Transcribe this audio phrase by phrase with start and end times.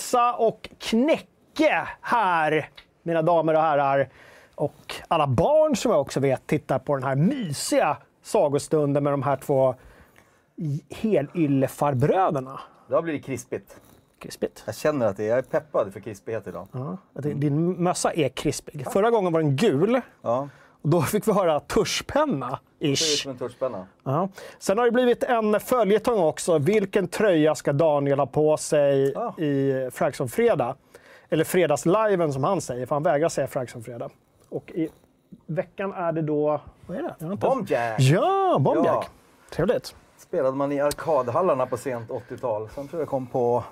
[0.00, 2.68] Vasa och Knäcke här,
[3.02, 4.08] mina damer och herrar.
[4.54, 9.22] Och alla barn som jag också vet tittar på den här mysiga sagostunden med de
[9.22, 9.74] här två
[10.90, 12.60] helyllefar-bröderna.
[12.88, 13.80] Det har blivit krispigt.
[14.18, 14.62] Krispigt.
[14.66, 16.68] Jag känner att det jag är peppad för krispighet idag.
[16.72, 18.86] Ja, din mössa är krispig.
[18.92, 20.00] Förra gången var den gul.
[20.22, 20.48] Ja,
[20.82, 22.58] då fick vi höra tuschpenna.
[22.78, 23.22] Ish.
[23.22, 23.86] som en tuschpenna.
[24.04, 24.28] Ja.
[24.58, 26.58] Sen har det blivit en följetong också.
[26.58, 29.34] Vilken tröja ska Daniel ha på sig Ja.
[29.38, 30.76] i Frags fredag?
[31.30, 34.08] Eller fredagsliven som han säger, för han vägrar säga Frags fredag.
[34.48, 34.88] Och i
[35.46, 36.60] veckan är det då...
[36.86, 37.24] Vad är det?
[37.24, 38.00] Inte- Bombjack!
[38.00, 39.04] Ja, Bombjack.
[39.04, 39.54] Ja.
[39.56, 39.94] Trevligt.
[40.18, 42.68] Spelade man i arkadhallarna på sent 80-tal.
[42.74, 43.64] Sen tror jag kom på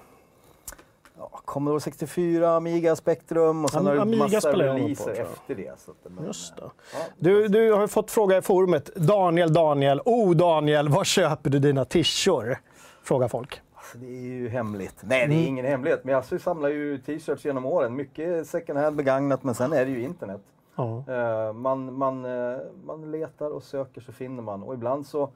[1.19, 5.19] ja, Commodore 64, Amiga, Spectrum och sen Am- har Amiga massa på, releaser jag.
[5.19, 5.73] efter det.
[5.79, 6.63] Så att, men, Just det.
[6.63, 8.95] Ja, Du, du har fått fråga i forumet.
[8.95, 10.01] Daniel, Daniel.
[10.05, 12.59] Oh, Daniel, var köper du dina tishor?
[13.03, 13.61] Frågar folk.
[13.75, 14.97] Alltså, det är ju hemligt.
[15.03, 16.05] Nej, det är ingen hemlighet.
[16.05, 17.97] Men jag samlar ju t-shirts genom åren.
[17.97, 20.41] Mycket second hand begagnat, men sen är det ju internet.
[20.77, 21.05] Ja.
[21.09, 24.63] Eh, man, man, eh, man letar och söker så finner man.
[24.63, 25.31] Och ibland så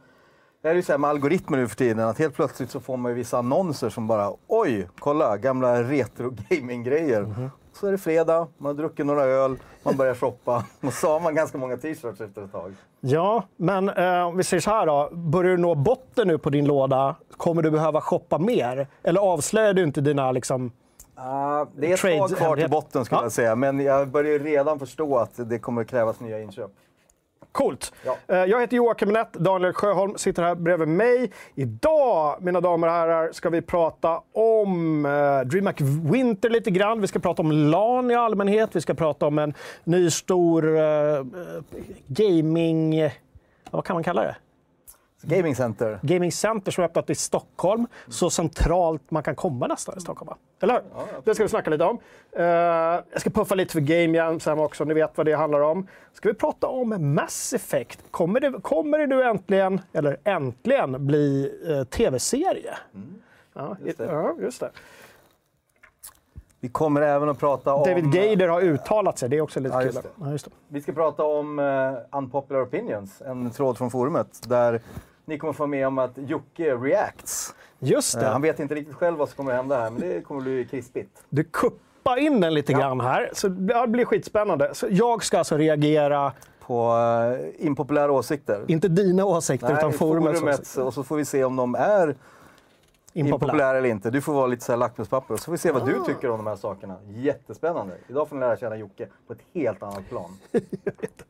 [0.68, 2.96] är det ju så här med algoritmer nu för tiden att helt plötsligt så får
[2.96, 7.50] man ju vissa annonser som bara oj, kolla gamla retro gaming-grejer.
[7.72, 11.20] Så är det fredag, man har druckit några öl, man börjar shoppa och så har
[11.20, 12.74] man ganska många t-shirts efter ett tag.
[13.00, 15.08] Ja, men eh, om vi säger så här då.
[15.12, 17.16] Börjar du nå botten nu på din låda?
[17.36, 18.86] Kommer du behöva shoppa mer?
[19.02, 20.72] Eller avslöjar du inte dina liksom...
[21.14, 23.24] Ah, det är ett tag kvar till botten skulle Ja.
[23.24, 26.70] jag säga, men jag börjar ju redan förstå att det kommer att krävas nya inköp.
[27.52, 27.92] Coolt!
[28.04, 28.16] Ja.
[28.28, 31.32] Eh, Jag heter Joakim Nett, Daniel Sjöholm sitter här bredvid mig.
[31.54, 35.80] Idag, mina damer och herrar, ska vi prata om eh, DreamHack
[36.12, 37.00] Winter lite grann.
[37.00, 38.76] Vi ska prata om LAN i allmänhet.
[38.76, 39.54] Vi ska prata om en
[39.84, 41.24] ny stor eh, eh,
[42.06, 43.10] gaming...
[43.70, 44.36] Vad kan man kalla det?
[45.22, 45.98] Gaming Center.
[46.02, 47.86] Gaming Center som har öppnat i Stockholm.
[48.08, 50.28] Så centralt man kan komma nästan i Stockholm.
[50.28, 50.36] Va?
[50.60, 50.82] Eller hur?
[51.24, 51.98] det ska vi snacka lite om.
[52.32, 55.60] Eh, jag ska puffa lite för Game Jam sen också, ni vet vad det handlar
[55.60, 55.86] om.
[56.12, 58.04] Ska vi prata om Mass Effect?
[58.10, 62.74] Kommer det, kommer det nu äntligen, eller äntligen, bli eh, tv-serie?
[63.54, 64.04] Ja, just det.
[64.04, 64.70] ja, just det.
[66.60, 67.88] Vi kommer även att prata om...
[67.88, 70.38] David Gaider har uttalat sig, det är också lite Ja, kul.
[70.44, 70.50] Ja.
[70.68, 74.80] Vi ska prata om uh, Unpopular Opinions, en tråd från forumet där
[75.24, 77.54] ni kommer få med om att Jocke reacts.
[77.78, 78.26] Just Eh, det.
[78.28, 81.22] han vet inte riktigt själv vad som kommer hända här, men det kommer bli krispigt.
[81.28, 82.78] Du kuppar in den lite Ja.
[82.78, 84.70] grann här, så det blir skitspännande.
[84.74, 86.32] Så jag ska alltså reagera,
[86.66, 88.64] På uh, impopulära åsikter.
[88.68, 90.84] inte dina åsikter, utan forumets, forumets, åsikter.
[90.84, 92.16] och så får vi se om de är
[93.14, 93.34] Impopulär.
[93.52, 94.10] impopulära eller inte.
[94.10, 95.86] Du får vara lite så här lackmuspapper så får vi se vad Ah.
[95.86, 96.96] du tycker om de här sakerna.
[97.14, 97.94] Jättespännande.
[98.08, 100.30] Idag får ni lära känna Jocke på ett helt annat plan.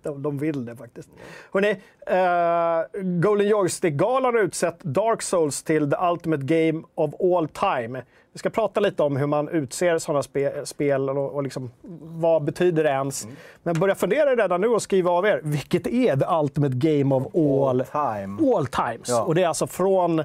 [0.03, 1.09] De, de vill det faktiskt.
[1.53, 1.71] Hörrni,
[2.07, 8.03] eh, Golden Joystick-galan har utsett Dark Souls till the ultimate game of all time.
[8.33, 11.71] Vi ska prata lite om hur man utser sådana spe, spel och, och liksom,
[12.03, 13.27] vad betyder det ens.
[13.63, 15.41] Men börja fundera redan nu och skriva av er.
[15.45, 18.55] Vilket är the ultimate game of all, All time.
[18.57, 19.09] all times?
[19.09, 19.23] Ja.
[19.23, 20.23] Och det är alltså från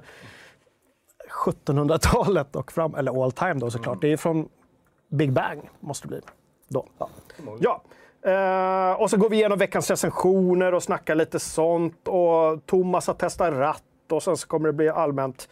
[1.45, 4.01] 1700-talet och fram, eller all time då såklart.
[4.01, 4.49] Det är från
[5.09, 6.21] Big Bang, måste det bli.
[6.69, 6.85] Då.
[6.97, 7.09] Ja.
[7.59, 7.81] Ja.
[8.31, 12.07] Eh, och så går vi igenom veckans recensioner och snackar lite sånt.
[12.07, 15.49] Och Thomas har testat ratt och sen så kommer det bli allmänt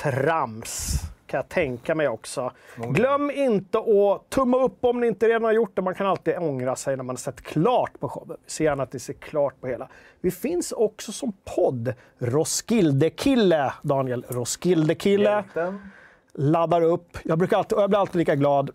[0.00, 1.00] trams.
[1.28, 2.52] Kan jag tänka mig också.
[2.76, 5.82] Glöm inte att tumma upp om ni inte redan har gjort det.
[5.82, 8.36] Man kan alltid ångra sig när man har sett klart på showen.
[8.44, 9.88] Vi ser gärna att det ser klart på hela.
[10.20, 11.94] Vi finns också som podd.
[12.18, 14.24] Roskilde-kille, Daniel.
[14.28, 15.90] Roskilde-kille Hjälten.
[16.34, 17.18] laddar upp.
[17.22, 18.70] Jag, brukar alltid, jag blir alltid lika glad.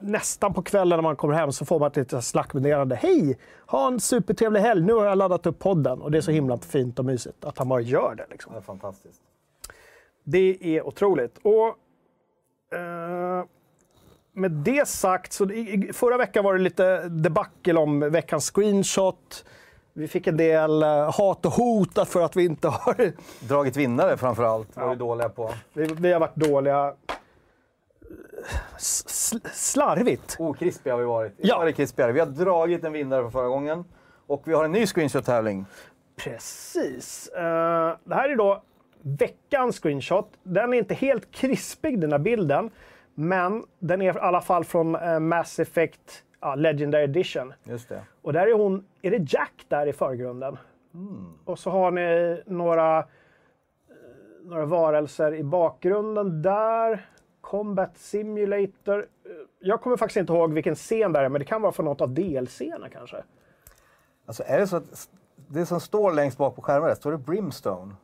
[0.00, 2.96] Nästan på kvällen när man kommer hem så får man ett litet slackmeddelande.
[2.96, 3.38] Hej!
[3.66, 4.82] Ha en supertrevlig helg.
[4.82, 6.02] Nu har jag laddat upp podden.
[6.02, 8.26] Och det är så himla fint och mysigt att han bara gör det.
[8.30, 8.52] Liksom.
[8.52, 9.20] Det är fantastiskt.
[10.28, 11.38] Det är otroligt.
[11.42, 11.66] Och
[12.78, 13.44] eh,
[14.32, 19.44] med det sagt, så i, förra veckan var det lite debacle om veckans screenshot.
[19.92, 23.12] Vi fick en del eh, hat och hot för att vi inte har...
[23.48, 24.90] Dragit vinnare framför allt var Ja.
[24.90, 25.50] vi dåliga på.
[25.72, 26.94] Vi, vi har varit dåliga.
[28.76, 30.36] S- sl- slarvigt.
[30.38, 31.34] Okrispiga har vi varit.
[31.36, 31.64] Ja.
[31.64, 32.12] Det krispigare.
[32.12, 33.84] Vi har dragit en vinnare från förra gången.
[34.26, 35.64] Och vi har en ny screenshot-tävling.
[36.16, 37.28] Precis.
[37.28, 38.62] Eh, det här är då
[39.06, 40.28] veckans screenshot.
[40.42, 42.70] Den är inte helt krispig den här bilden.
[43.14, 47.52] Men den är i alla fall från eh, Mass Effect ja, Legendary Edition.
[47.64, 48.02] Just det.
[48.22, 50.58] Och där är hon, är det Jack där i förgrunden?
[51.44, 53.04] Och så har ni några, eh,
[54.44, 57.06] några varelser i bakgrunden där.
[57.40, 59.06] Combat Simulator.
[59.58, 62.00] Jag kommer faktiskt inte ihåg vilken scen det är, men det kan vara från något
[62.00, 63.16] av DLC-erna kanske.
[64.26, 65.08] Alltså är det så att
[65.48, 67.94] det som står längst bak på skärmen, där, står det Brimstone?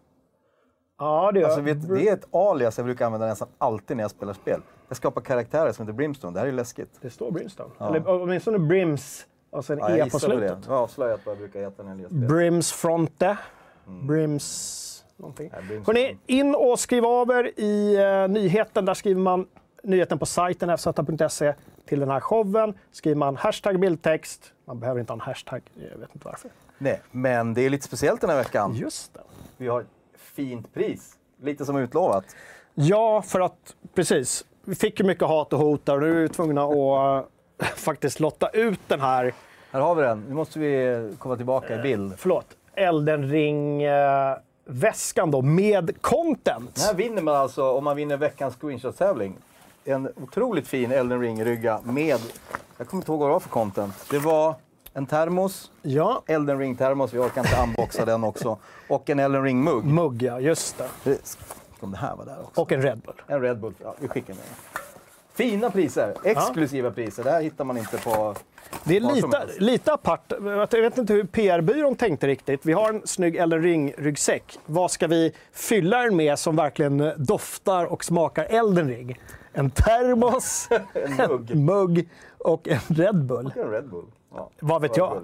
[1.02, 4.04] Ja, det gör Alltså, vet, det är ett alias jag brukar använda nästan alltid när
[4.04, 4.60] jag spelar spel.
[4.88, 6.34] Jag skapar karaktärer som heter Brimstone.
[6.34, 6.98] Det här är ju läskigt.
[7.00, 7.70] Det står Brimstone.
[7.80, 10.58] Eller åtminstone Brims och sen Ja, jag E på slutet.
[10.66, 12.28] Jag har avslöjat vad jag brukar heta när jag lirar spel.
[12.28, 13.36] Brims Fronte.
[13.86, 15.04] Brims...
[15.16, 15.52] Någonting.
[15.68, 18.84] Brims Hörrni, in och skriv av er i uh, nyheten.
[18.84, 19.46] Där skriver man
[19.82, 21.54] nyheten på sajten fz.se
[21.86, 22.74] till den här showen.
[22.92, 24.52] Skriver man hashtag bildtext.
[24.64, 26.50] Man behöver inte ha en hashtag, jag vet inte varför.
[26.78, 28.74] Nej, men det är lite speciellt den här veckan.
[28.74, 29.20] Just det.
[29.56, 29.84] Vi har
[30.34, 31.16] fint pris.
[31.42, 32.24] Lite som utlovat.
[32.74, 34.44] Ja, för att precis.
[34.64, 37.24] Vi fick ju mycket hat och hot där och nu är vi tvungna att
[37.62, 39.34] eh, faktiskt lotta ut den här,
[39.70, 40.24] Här har vi den.
[40.28, 42.14] Nu måste vi komma tillbaka i bild.
[42.18, 46.74] förlåt, Elden ring-väskan då med content.
[46.74, 49.34] Den här vinner man alltså om man vinner veckans screenshot-tävling.
[49.84, 52.18] En otroligt fin Elden Ring-rygga med,
[52.78, 53.94] jag kommer inte ihåg vad det var för content.
[54.10, 54.54] Det var
[54.94, 58.58] en termos, Ja, Elden Ring-termos, vi orkar inte unboxa den också.
[58.88, 59.84] Och en Elden Ring-mugg.
[59.84, 60.88] mugg ja, just det.
[61.04, 61.36] Det-
[61.80, 62.60] Om det här var där också.
[62.60, 63.14] Och en Red Bull.
[63.26, 64.82] En Red Bull, ja, vi skickar med den.
[65.34, 67.24] Fina priser, exklusiva priser.
[67.24, 68.34] Det här hittar man inte på...
[68.84, 70.32] Det är lite, lite apart.
[70.70, 72.66] Jag vet inte hur PR-byrån tänkte riktigt.
[72.66, 74.58] Vi har en snygg Elden Ring-ryggsäck.
[74.66, 79.20] Vad ska vi fylla den med som verkligen doftar och smakar Elden Ring?
[79.52, 81.50] En termos, En mugg.
[81.50, 83.52] en mugg och en Red Bull.
[83.56, 84.04] En Red Bull.
[84.34, 85.22] Ja, Vad vet jag?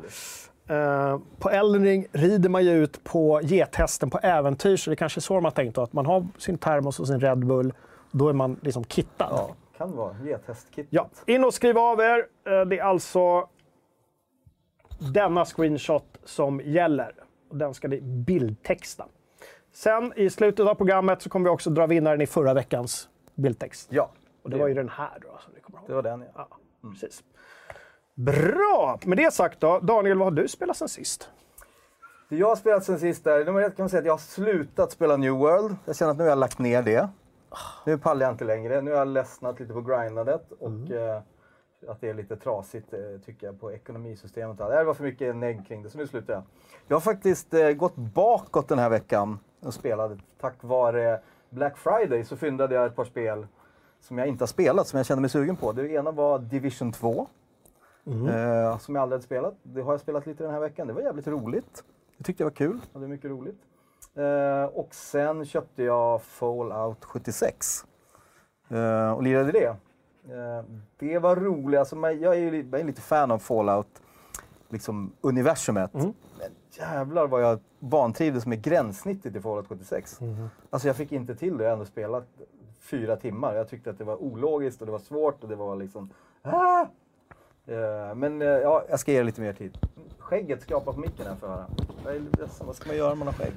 [0.66, 5.18] Eh, på Elden Ring rider man ju ut på gethästen på äventyr, så det kanske
[5.18, 7.72] är så de har tänkt då, att man har sin termos och sin Red Bull.
[8.10, 9.28] Då är man liksom kittad.
[9.30, 10.16] Ja, kan vara.
[10.24, 10.86] Gethästkittet.
[10.90, 12.26] Ja, in och skriv av er.
[12.46, 13.48] Eh, Det är alltså
[15.14, 17.12] denna screenshot som gäller.
[17.50, 19.06] Och den ska ni bildtexta.
[19.72, 23.88] Sen i slutet av programmet så kommer vi också dra vinnaren i förra veckans bildtext.
[23.92, 24.10] Ja,
[24.42, 25.88] Och det var ju den här då som ni kommer ihåg.
[25.88, 26.48] det var den ja.
[26.82, 27.22] Ja, precis.
[28.18, 28.98] Bra!
[29.04, 31.30] Med det sagt då, Daniel, vad har du spelat sen sist?
[32.28, 34.18] Det jag har spelat sen sist där, nummer ett kan man säga att jag har
[34.18, 35.76] slutat spela New World.
[35.84, 37.08] Jag känner att nu har jag lagt ner det.
[37.86, 38.80] Nu pallar jag inte längre.
[38.80, 41.22] Nu har jag ledsnat lite på grindandet och eh,
[41.88, 44.58] att det är lite trasigt eh, tycker jag på ekonomisystemet.
[44.58, 46.42] Det var för mycket negg kring det, så nu slutar jag.
[46.88, 50.18] Jag har faktiskt eh, gått bakåt den här veckan och spelade.
[50.40, 53.46] Tack vare Black Friday så fyndade jag ett par spel
[54.00, 55.72] som jag inte har spelat, som jag kände mig sugen på.
[55.72, 57.28] Det ena var Division 2.
[58.28, 59.54] Eh, som jag aldrig hade spelat.
[59.62, 60.86] Det har jag spelat lite den här veckan.
[60.86, 61.84] Det var jävligt roligt.
[62.18, 62.80] Det tyckte jag var kul.
[62.92, 63.58] Det var mycket roligt.
[64.14, 67.84] Eh, och sen köpte jag Fallout 76.
[68.68, 69.76] Eh, och lirade det.
[70.98, 71.78] Det var roligt.
[71.80, 74.02] Alltså, jag är ju li- jag är lite fan av Fallout,
[74.68, 75.94] liksom universumet.
[75.94, 80.18] Men jävlar vad jag vantrivdes med gränssnittet i Fallout 76.
[80.70, 81.64] Alltså jag fick inte till det.
[81.64, 82.24] Jag har ändå spelat
[82.80, 83.54] fyra timmar.
[83.54, 86.10] Jag tyckte att det var ologiskt och det var svårt och det var liksom...
[86.42, 86.86] Ah!
[87.68, 89.78] Eh, Men eh, ja, jag ska ge det lite mer tid.
[90.18, 91.64] Skägget skrapar på micken här för höra.
[92.04, 92.48] Jag.
[92.66, 93.52] Vad ska man göra om man har skägg?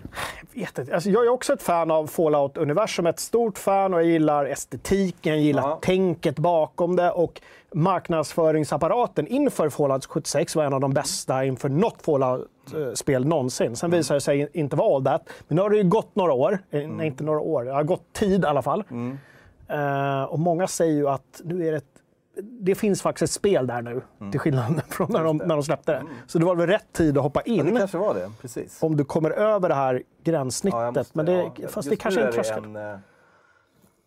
[0.54, 0.94] vet inte.
[0.96, 5.34] Alltså, jag är också ett fan av Fallout-universum, ett stort fan och jag gillar estetiken,
[5.34, 5.80] jag gillar Ja.
[5.82, 7.42] tänket bakom det och
[7.74, 13.76] marknadsföringsapparaten inför Fallout 76 var en av de bästa inför något Fallout-spel någonsin.
[13.76, 15.22] Sen visade det sig inte vara all that.
[15.48, 17.84] Men nu har det ju gått några år, Eh, nej inte några år, det har
[17.84, 18.84] gått tid i alla fall.
[19.68, 21.91] Eh, och många säger ju att nu är det
[22.42, 25.92] det finns faktiskt ett spel där nu, till skillnad från när de, när de släppte
[25.92, 26.04] det.
[26.28, 28.84] Så det var väl rätt tid att hoppa Ja, in det kanske var det, precis.
[28.84, 30.80] om du kommer över det här gränssnittet.
[30.80, 32.64] Ja, måste- men det, ja, fast just det kanske är en tröskel.
[32.64, 32.98] en, eh,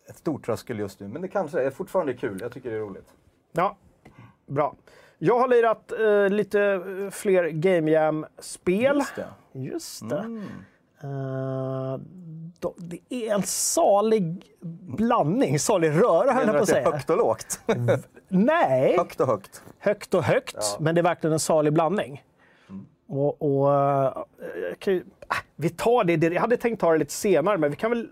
[0.09, 2.37] ett stort tröskel just nu, men det kanske är fortfarande kul.
[2.41, 3.07] Jag tycker det är roligt.
[3.51, 3.77] Ja,
[4.47, 4.75] bra.
[5.17, 8.95] Jag har lirat eh, lite eh, fler Game Jam-spel.
[8.95, 9.27] Just det.
[9.59, 10.19] Just det.
[10.19, 10.43] Mm.
[11.01, 11.99] Då,
[12.77, 14.43] det är en salig
[14.97, 16.91] blandning, salig röra höll jag på att säga.
[16.91, 17.59] högt och lågt?
[18.27, 19.63] Nej, högt och högt.
[19.79, 20.77] högt och högt, Ja.
[20.79, 22.23] men det är verkligen en salig blandning.
[23.07, 24.13] Och, och, eh,
[24.69, 27.69] jag kan ju, ah, vi tar det, jag hade tänkt ta det lite senare, men
[27.71, 28.09] vi kan väl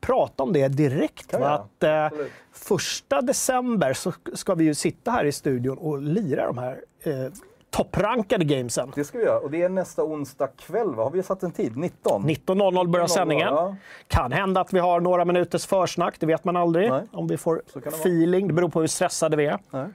[0.00, 1.32] prata om det direkt.
[1.32, 1.50] Göra.
[1.50, 2.08] Att, eh,
[2.52, 7.26] första december så ska vi ju sitta här i studion och lira de här eh,
[7.72, 8.92] topprankade gamesen.
[8.94, 9.38] Det ska vi göra.
[9.38, 11.02] Och det är nästa onsdag kväll, va?
[11.02, 11.76] Har vi satt en tid?
[11.76, 12.24] 19?
[12.24, 13.48] 19.00 börjar 19.00, sändningen.
[13.48, 13.76] ja.
[14.08, 16.90] Kan hända att vi har några minuters försnack, det vet man aldrig.
[16.90, 17.02] Nej.
[17.12, 19.58] Om vi får det feeling, det beror på hur stressade vi är.
[19.70, 19.86] Nej.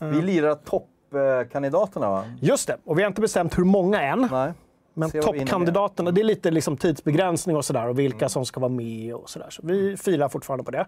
[0.00, 2.24] Vi lirar toppkandidaterna, va?
[2.40, 4.28] Just det, och vi har inte bestämt hur många än.
[4.30, 4.52] Nej.
[4.94, 9.14] Men toppkandidaterna, det är lite liksom tidsbegränsning och sådär och vilka som ska vara med
[9.14, 9.46] och sådär.
[9.50, 10.86] Så vi filar fortfarande på det.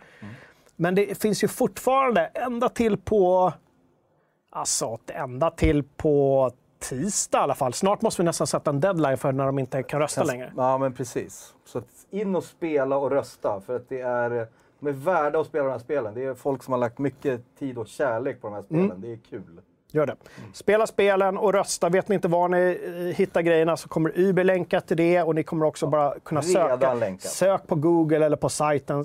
[0.76, 3.52] Men det finns ju fortfarande ända till på...
[4.50, 7.72] Alltså, ända till på tisdag i alla fall.
[7.72, 10.52] Snart måste vi nästan sätta en deadline för när de inte kan rösta längre.
[10.56, 11.54] Ja, men precis.
[11.64, 14.46] Så in och spela och rösta, för att det är,
[14.80, 16.14] de är värda att spela de här spelen.
[16.14, 18.84] Det är folk som har lagt mycket tid och kärlek på de här spelen.
[18.84, 19.00] Mm.
[19.00, 19.60] Det är kul.
[19.90, 20.16] Gör det.
[20.52, 21.88] Spela spelen och rösta.
[21.88, 25.34] Vet ni inte var ni eh, hittar grejerna så kommer Uber länka till det och
[25.34, 26.94] ni kommer också bara kunna söka.
[26.94, 27.30] länkat.
[27.30, 29.04] Sök på Google eller på sajten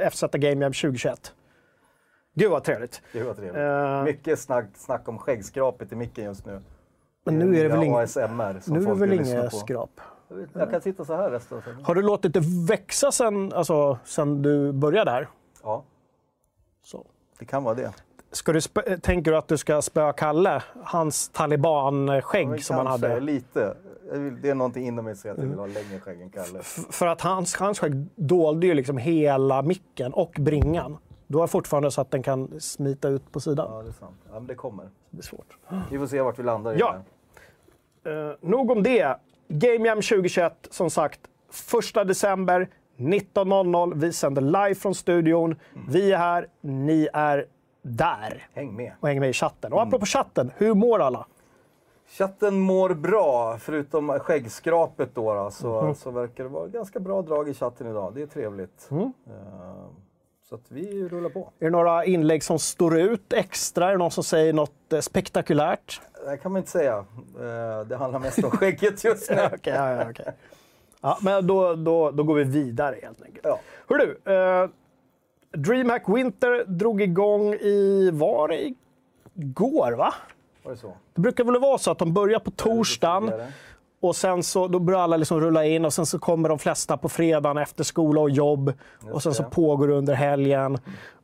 [0.00, 1.32] eh, FZ Game Jam 2021.
[2.34, 3.02] Gud vad trevligt.
[3.12, 3.56] Det var trevligt.
[3.56, 4.02] Eh.
[4.04, 6.60] Mycket snack, snack om skäggskrapet i micken just nu.
[7.24, 9.56] Men nu är det väl inget, ASMR som nu är det väl på.
[9.56, 10.00] skrap?
[10.52, 11.84] Jag kan sitta så här resten av tiden.
[11.84, 15.28] Har du låtit det växa sen, alltså, sen du började här?
[15.62, 15.84] Ja,
[16.82, 17.06] Så.
[17.38, 17.92] det kan vara det.
[18.32, 18.60] Ska du
[19.00, 20.62] tänker du att du ska spöa Kalle?
[20.84, 23.20] Hans talibanskägg Men som han kanske hade?
[23.20, 23.76] Lite.
[24.42, 26.58] Det är någonting inom mig som säger att jag vill ha längre skägg än Kalle.
[26.60, 30.96] F- För att hans, hans skägg dolde ju liksom hela micken och bringan.
[31.26, 33.68] Du har fortfarande så att den kan smita ut på sidan.
[33.72, 34.16] Ja, det är sant.
[34.26, 34.88] Ja, men det kommer.
[35.10, 35.58] Det är svårt.
[35.90, 36.96] Vi får se vart vi landar Ja.
[38.06, 39.16] Uh, nog om det.
[39.48, 41.20] Game Jam 2021, som sagt,
[41.98, 43.92] 1 december 19.00.
[43.94, 45.56] Vi sänder live från studion.
[45.88, 47.46] Vi är här, ni är
[47.82, 48.46] där.
[48.52, 48.92] Häng med.
[49.00, 49.72] Och hänger med i chatten.
[49.72, 51.26] Och apropå chatten, hur mår alla?
[52.08, 55.94] Chatten mår bra, förutom skäggskrapet då, då så, Mhm.
[55.94, 58.14] så verkar det vara ganska bra drag i chatten idag.
[58.14, 58.88] Det är trevligt.
[58.90, 59.02] Mm.
[59.26, 59.86] Eh,
[60.48, 61.52] så att vi rullar på.
[61.58, 63.86] Är det några inlägg som står ut extra?
[63.86, 66.00] Är det någon som säger något eh, spektakulärt?
[66.26, 67.04] Det kan man inte säga.
[67.40, 69.36] Eh, det handlar mest om skägget just nu.
[69.54, 70.32] Okej, ja, ja, okej.
[71.00, 73.44] ja, men då, då, då går vi vidare helt enkelt.
[73.44, 73.60] Ja.
[73.88, 74.68] Hör du, eh,
[75.60, 78.72] DreamHack Winter drog igång i, var det
[79.34, 80.14] igår va?
[80.62, 80.96] Var det så?
[81.14, 83.52] Det brukar väl vara så att de börjar på torsdagen Tidigare.
[84.04, 86.96] Och sen så då börjar alla liksom rulla in och sen så kommer de flesta
[86.96, 88.72] på fredagen efter skola och jobb
[89.12, 90.78] och sen så pågår det under helgen.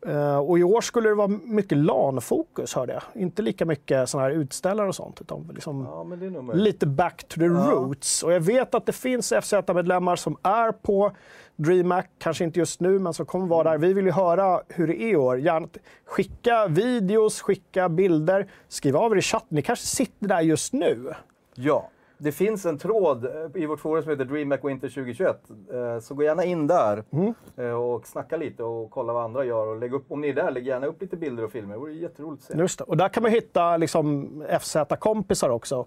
[0.07, 3.03] Eh, och i år skulle det vara mycket LAN-fokus hörde jag.
[3.23, 7.47] Inte lika mycket såna här utställare och sånt utan liksom Ja, lite back to the
[7.47, 8.23] roots.
[8.23, 11.13] Och jag vet att det finns FZ-medlemmar som är på
[11.57, 13.79] DreamHack, kanske inte just nu, men som kommer vara där.
[13.79, 15.39] Vi vill ju höra hur det är i år.
[15.39, 15.69] Gärna
[16.07, 19.49] skicka videos, skicka bilder, skriv av er i chatten.
[19.49, 21.15] Ni kanske sitter där just nu.
[21.55, 21.91] Ja.
[22.23, 25.51] Det finns en tråd eh, i vårt forum som heter DreamHack Winter 2021.
[25.73, 27.35] Eh, Så gå gärna in där Mm.
[27.57, 29.67] eh, och snacka lite och kolla vad andra gör.
[29.67, 31.75] Och lägg upp, om ni är där, lägg gärna upp lite bilder och filmer.
[31.75, 32.59] Det vore jätteroligt att se.
[32.59, 32.85] Just det.
[32.85, 34.29] Och där kan man hitta liksom
[34.61, 35.87] FZ-kompisar också.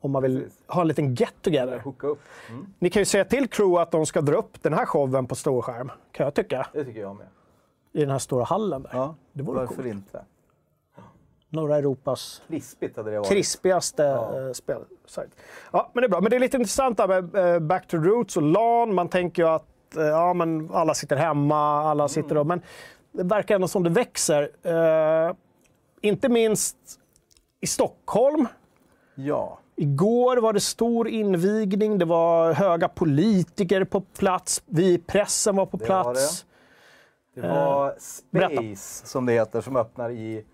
[0.00, 0.62] Om man vill Precis.
[0.68, 1.82] ha en liten get together.
[2.50, 2.66] Mm.
[2.78, 5.34] Ni kan ju säga till crew att de ska dra upp den här showen på
[5.34, 6.66] storskärm, kan jag tycka.
[6.72, 7.26] Det tycker jag med.
[7.92, 8.90] I den här stora hallen där.
[8.92, 9.86] Ja, Det vore varför coolt.
[9.86, 10.24] inte?
[11.54, 13.28] Norra Europas Krispigt hade det varit.
[13.28, 14.54] krispigaste ja.
[14.54, 15.30] spelsajt.
[15.72, 16.20] Ja, men det är bra.
[16.20, 18.94] Men det är lite intressant där med eh, Back to Roots och LAN.
[18.94, 22.46] Man tänker ju att eh, ja, men alla sitter hemma, alla sitter och...
[22.46, 22.62] Men
[23.12, 24.50] det verkar ändå som det växer.
[24.62, 25.34] Eh,
[26.00, 26.76] inte minst
[27.60, 28.46] i Stockholm.
[29.14, 29.58] Ja.
[29.76, 35.66] Igår var det stor invigning, det var höga politiker på plats, vi i pressen var
[35.66, 36.46] på Det var plats.
[37.34, 37.94] Det var.
[37.98, 40.44] Space, som det heter, som öppnar i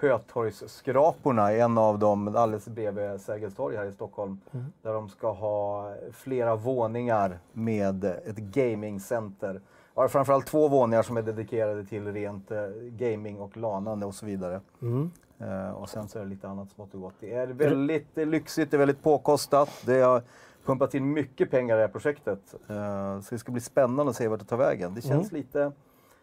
[0.00, 4.40] Hötorgsskraporna, en av dem alldeles bredvid Sergels torg här i Stockholm.
[4.52, 4.66] Mm.
[4.82, 9.60] Där de ska ha flera våningar med ett gamingcenter.
[9.94, 14.26] Ja, framförallt två våningar som är dedikerade till rent eh, gaming och lanande och så
[14.26, 14.60] vidare.
[14.82, 15.10] Mm.
[15.38, 17.14] Eh, och sen så är det lite annat smått och gott.
[17.20, 19.70] Det är väldigt eh, lyxigt, det är väldigt påkostat.
[19.86, 20.22] Det har
[20.64, 22.54] pumpat in mycket pengar i det här projektet.
[22.68, 24.94] Eh, så det ska bli spännande att se vart det tar vägen.
[24.94, 25.72] Det känns lite,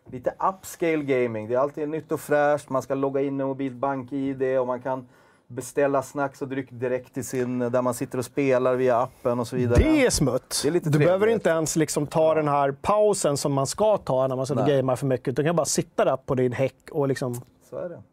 [0.05, 1.47] lite upscale gaming.
[1.47, 2.69] Det är alltid nytt och fräscht.
[2.69, 5.07] Man ska logga in med mobilt bank-id och man kan
[5.47, 9.47] beställa snacks och dryck direkt till sin, där man sitter och spelar via appen och
[9.47, 9.83] så vidare.
[9.83, 10.61] Det är smutt.
[10.63, 14.27] Det är du behöver inte ens liksom ta den här pausen som man ska ta
[14.27, 14.77] när man sitter och Nej.
[14.77, 15.35] gamear för mycket.
[15.35, 17.41] Du kan bara sitta där på din häck och liksom...
[17.69, 18.03] Så är det.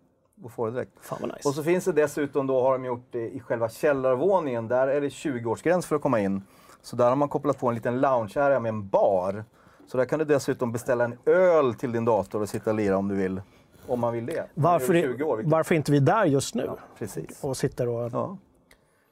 [0.42, 0.92] Och få det direkt.
[1.00, 1.49] Fan vad nice.
[1.49, 4.68] Och så finns det dessutom då har de gjort i själva källarvåningen.
[4.68, 6.42] Där är det 20-årsgräns för att komma in.
[6.82, 9.44] Så där har man kopplat på en liten lounge med en bar.
[9.90, 12.97] Så där kan du dessutom beställa en öl till din dator och sitta och lira
[12.97, 13.42] om du vill.
[13.87, 14.47] Om man vill det.
[14.54, 16.70] varför, Är du 20 år, vilket- varför är inte vi där just nu?
[16.99, 17.44] Precis.
[17.44, 18.11] Och sitter och...
[18.12, 18.37] Ja,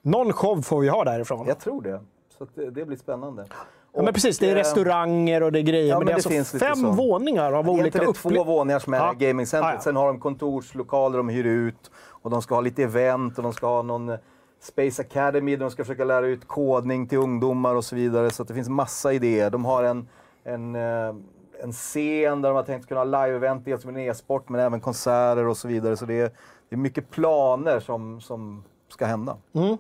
[0.03, 1.47] Någon show får vi ha därifrån.
[1.47, 2.01] jag tror det.
[2.39, 3.47] Så det, det blir spännande.
[3.95, 5.89] Ja, men precis, det är eh, restauranger och det är grejer.
[5.89, 7.99] ja, men men det är det alltså finns lite fem våningar av Är inte olika
[7.99, 9.13] det två upple- våningar som är Ja.
[9.13, 9.71] gamingcentret?
[9.71, 9.81] Ja, ja.
[9.81, 13.53] Sen har de kontorslokaler de hyr ut och de ska ha lite event och de
[13.53, 14.19] ska ha någon eh,
[14.61, 18.31] Space Academy där de ska försöka lära ut kodning till ungdomar och så vidare.
[18.31, 19.51] Så det finns massa idéer.
[19.51, 20.09] De har en,
[20.49, 21.15] en, eh,
[21.63, 24.81] en scen där de har tänkt kunna ha live-event, dels med en e-sport men även
[24.81, 25.97] konserter och så vidare.
[25.97, 26.31] Så det är,
[26.69, 29.37] det är mycket planer som, som ska hända.
[29.53, 29.77] Mm.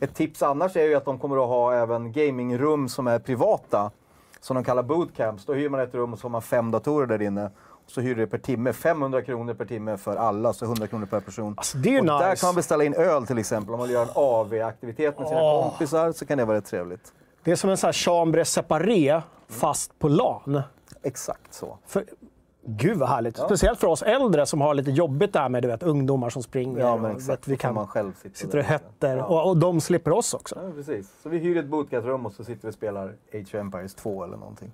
[0.00, 3.90] Ett tips annars är ju att de kommer att ha även gamingrum som är privata.
[4.40, 5.44] Som de kallar bootcamps.
[5.44, 7.50] Då hyr man ett rum och så har man fem datorer där inne.
[7.86, 8.72] Så hyr det per timme.
[8.72, 11.54] 500 kronor per timme för alla, så 100 kronor per person.
[11.56, 12.40] Alltså, det är och där nice.
[12.40, 13.74] kan man beställa in öl till exempel.
[13.74, 15.68] Om man vill göra en AV-aktivitet med sina Åh.
[15.68, 17.12] kompisar så kan det vara rätt trevligt.
[17.44, 19.20] Det är som en sån här chambre separé,
[19.52, 20.62] fast på LAN.
[21.02, 21.78] Exakt så.
[21.86, 22.04] För
[22.66, 23.36] Gud vad härligt.
[23.36, 26.80] Speciellt för oss äldre som har lite jobbigt där med du vet, ungdomar som springer.
[26.80, 27.28] Ja, men exakt.
[27.28, 29.24] vet, vi kan man själv sitter där och hötter Ja.
[29.24, 30.58] och, och de slipper oss också.
[30.64, 31.12] Ja, precis.
[31.22, 33.04] Så vi hyr ett bootcamp-rum och så sitter vi och spelar
[33.34, 34.72] Age of Empires 2 eller någonting.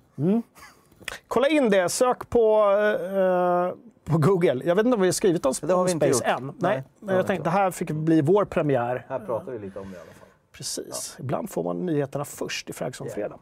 [1.27, 3.75] Kolla in det, sök på, eh,
[4.11, 4.61] på Google.
[4.65, 6.39] Jag vet inte om vi har skrivit om, Det har vi inte Space gjort.
[6.39, 6.45] än.
[6.45, 7.49] Nej, Nej, men jag tänkte inte.
[7.49, 9.05] det här fick bli vår premiär.
[9.09, 10.27] Här pratar vi lite om det i alla fall.
[10.51, 11.15] Precis.
[11.19, 13.37] Ibland får man nyheterna först i Fragsson fredag.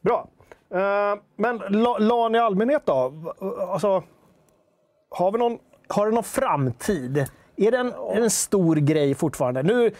[0.00, 0.28] Bra.
[0.70, 3.12] Eh, men la- LAN i allmänhet då?
[3.72, 4.02] Alltså,
[5.10, 5.58] har, vi någon,
[5.88, 7.18] har det någon framtid?
[7.56, 9.62] Är det, en, är det en stor grej fortfarande?
[9.62, 9.90] Nu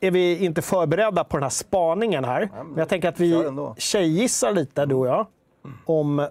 [0.00, 2.50] är vi inte förberedda på den här spaningen här.
[2.64, 5.26] men jag tänker att vi tjejgissar lite, du och jag,
[5.84, 6.28] om...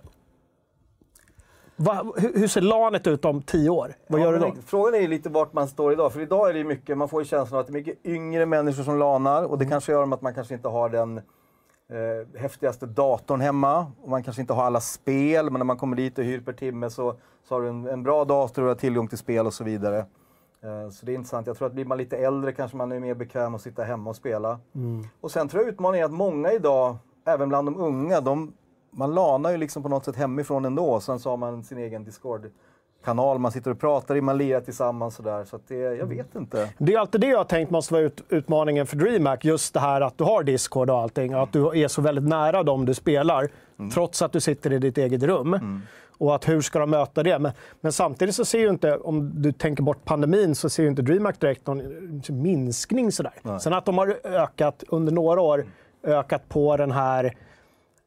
[1.77, 3.93] Va, hur, ser LANet ut om tio år?
[4.07, 4.53] Vad Ja, gör du då?
[4.65, 6.13] Frågan är ju lite vart man står idag.
[6.13, 8.45] För idag är det mycket, man får ju känslan av att det är mycket yngre
[8.45, 9.43] människor som lanar.
[9.43, 11.21] Och det kanske gör att man kanske inte har den
[11.89, 13.91] eh, häftigaste datorn hemma.
[14.01, 16.53] Och man kanske inte har alla spel, men när man kommer dit och hyr per
[16.53, 19.53] timme så, så har du en, en bra dator och har tillgång till spel och
[19.53, 19.97] så vidare.
[20.63, 21.47] Eh, så det är intressant.
[21.47, 24.09] Jag tror att blir man lite äldre kanske man är mer bekväm att sitta hemma
[24.09, 24.59] och spela.
[25.21, 28.53] Och sen tror jag utmaningen är att många idag, även bland de unga, de,
[28.91, 30.99] man lanar ju liksom på något sätt hemifrån ändå.
[30.99, 32.03] Sen så har man sin egen
[33.05, 35.43] Discord-kanal, man sitter och pratar i, man lirar tillsammans sådär.
[35.43, 36.69] Så det, jag vet inte.
[36.77, 39.45] Det är alltid det jag har tänkt måste vara ut, utmaningen för DreamHack.
[39.45, 42.23] Just det här att du har Discord och allting och att du är så väldigt
[42.23, 43.49] nära dem du spelar.
[43.93, 45.81] Trots att du sitter i ditt eget rum.
[46.17, 47.39] Och att hur ska de möta det?
[47.39, 50.89] Men, men samtidigt så ser ju inte, om du tänker bort pandemin, så ser ju
[50.89, 53.59] inte DreamHack direkt någon eh, minskning sådär.
[53.59, 55.65] Sen att de har ökat under några år,
[56.03, 57.33] ökat på den här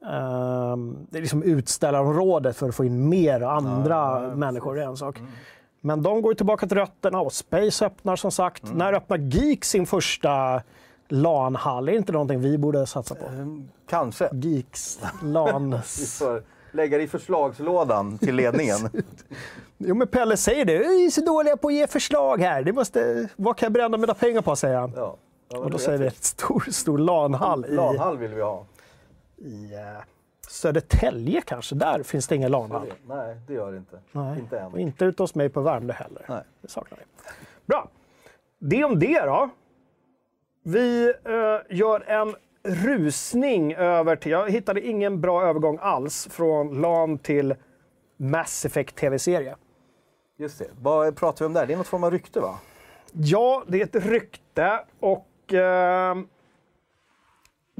[0.07, 4.97] ehm, det är liksom utställarområdet för att få in mer andra människor, det är en
[4.97, 5.21] sak.
[5.81, 8.63] Men de går tillbaka till rötterna och Space öppnar som sagt.
[8.75, 10.63] När öppnar Geek sin första
[11.09, 11.89] LAN-hall?
[11.89, 13.25] Är inte någonting vi borde satsa på?
[13.89, 14.29] Kanske.
[14.33, 15.79] Geeks LAN.
[16.73, 18.79] Lägga det i förslagslådan till ledningen.
[19.81, 22.63] Jo men Pelle säger det, vi är så dåliga på att ge förslag här.
[22.63, 24.93] Det måste, vad kan jag bränna mina pengar på säger han.
[24.97, 25.17] Ja.
[25.51, 28.65] Ja, Och då det säger vi ett stor, stor LAN-hall Lanhall vill vi ha.
[29.39, 30.05] I eh,
[30.49, 31.75] Södertälje kanske.
[31.75, 32.93] Där finns det ingen LAN-hall.
[33.07, 34.01] Nej, det gör det inte.
[34.13, 34.39] Nej.
[34.39, 34.73] Inte än.
[34.73, 36.25] Och inte ute hos mig på Värmdö heller.
[36.29, 36.43] Nej.
[36.61, 37.05] Det saknar vi.
[37.67, 37.89] Bra.
[38.59, 39.51] Det om det då.
[40.63, 44.33] Vi eh, gör en rusning över till...
[44.33, 47.55] Jag hittade ingen bra övergång alls från LAN till
[48.17, 49.57] Mass Effect TV-serie.
[50.37, 50.69] Just det.
[50.81, 51.67] Vad pratar vi om där?
[51.67, 52.59] Det är något form av rykte va?
[53.13, 55.55] Ja, det är ett rykte och...
[55.55, 56.17] Eh,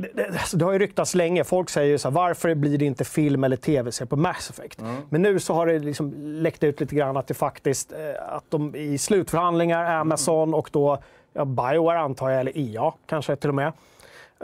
[0.03, 1.45] det, det, alltså det har ju ryktats länge.
[1.45, 4.81] Folk säger ju så här, varför blir det inte film eller tv-serie på Mass Effect?
[5.09, 7.99] Men nu så har det liksom läckt ut lite grann att det faktiskt, eh,
[8.37, 10.99] att de i slutförhandlingar, Amazon och då
[11.33, 13.73] ja, Bioware antar jag, eller EA kanske till och med,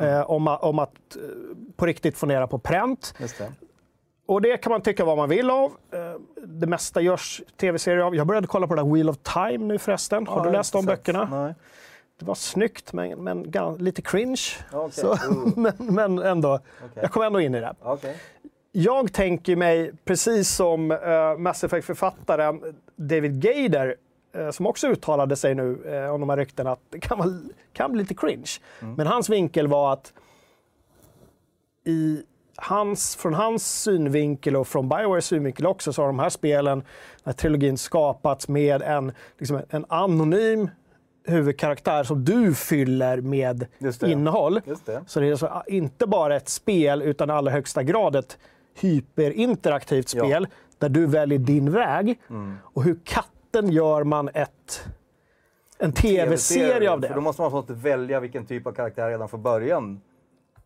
[0.01, 1.23] eh, om, om att eh,
[1.77, 3.15] på riktigt fundera på pränt.
[3.19, 3.53] Det.
[4.27, 5.65] Och det kan man tycka vad man vill av.
[5.93, 8.15] Eh, Det mesta görs tv-serier av.
[8.17, 10.27] Jag började kolla på det där Wheel of Time nu förresten.
[10.27, 11.29] Har Ja, du läst de böckerna?
[11.31, 11.55] Nej.
[12.25, 13.43] Det var snyggt, men, men
[13.79, 14.43] lite cringe.
[14.73, 14.93] Okej.
[14.93, 15.49] Så, Uh.
[15.57, 16.61] men, men ändå,
[16.95, 17.75] jag kom ändå in i det.
[17.83, 18.17] Okej.
[18.73, 22.61] Jag tänker mig, precis som uh, Mass Effect-författaren
[22.97, 23.97] David Gaider,
[24.33, 27.29] eh, som också uttalade sig nu eh, om de här ryktena, att det kan, vara,
[27.73, 28.51] kan bli lite cringe.
[28.97, 30.13] Men hans vinkel var att
[31.85, 32.23] i
[32.57, 36.85] hans, från hans synvinkel och från Biowares synvinkel också så har de här spelen, den
[37.25, 40.71] här trilogin skapats med en, liksom en anonym
[41.27, 44.11] huvudkaraktär som du fyller med Just det.
[44.11, 44.61] innehåll.
[44.67, 45.03] Just det.
[45.07, 48.39] Så det är så, inte bara ett spel utan i allra högsta grad ett
[48.81, 50.25] hyperinteraktivt Ja.
[50.25, 50.47] spel
[50.79, 52.21] där du väljer din väg.
[52.63, 54.87] Och hur katten gör man ett,
[55.79, 57.21] en tv-serie av För då det?
[57.21, 60.01] måste man ha fått välja vilken typ av karaktär redan från början.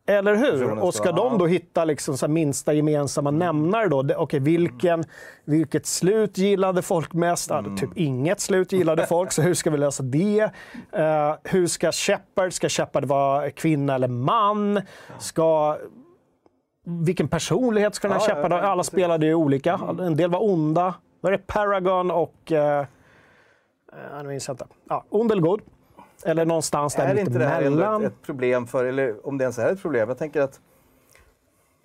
[0.08, 0.82] Eller hur?
[0.82, 4.04] Och ska de då hitta liksom så minsta gemensamma nämnare då?
[4.16, 5.04] Okej, vilken,
[5.44, 7.50] vilket slut gillade folk mest?
[7.50, 10.40] Ja, typ inget slut gillade folk, så hur ska vi lösa det?
[10.92, 14.80] Eh, hur ska Shepard, ska Shepard vara kvinna eller man?
[15.18, 15.76] Ska,
[16.84, 18.60] vilken personlighet ska den här Ja, Shepard ha?
[18.60, 19.80] Alla spelade ju olika.
[20.00, 20.94] En del var onda.
[21.20, 22.52] Var det Paragon och...
[22.52, 22.86] Eh,
[24.22, 24.66] nu minns jag inte.
[24.88, 25.60] Ja, ond eller god?
[26.24, 29.44] Eller någonstans där är mitt inte det här ett, ett problem för, eller om det
[29.44, 30.08] ens är ett problem.
[30.08, 30.60] Jag tänker att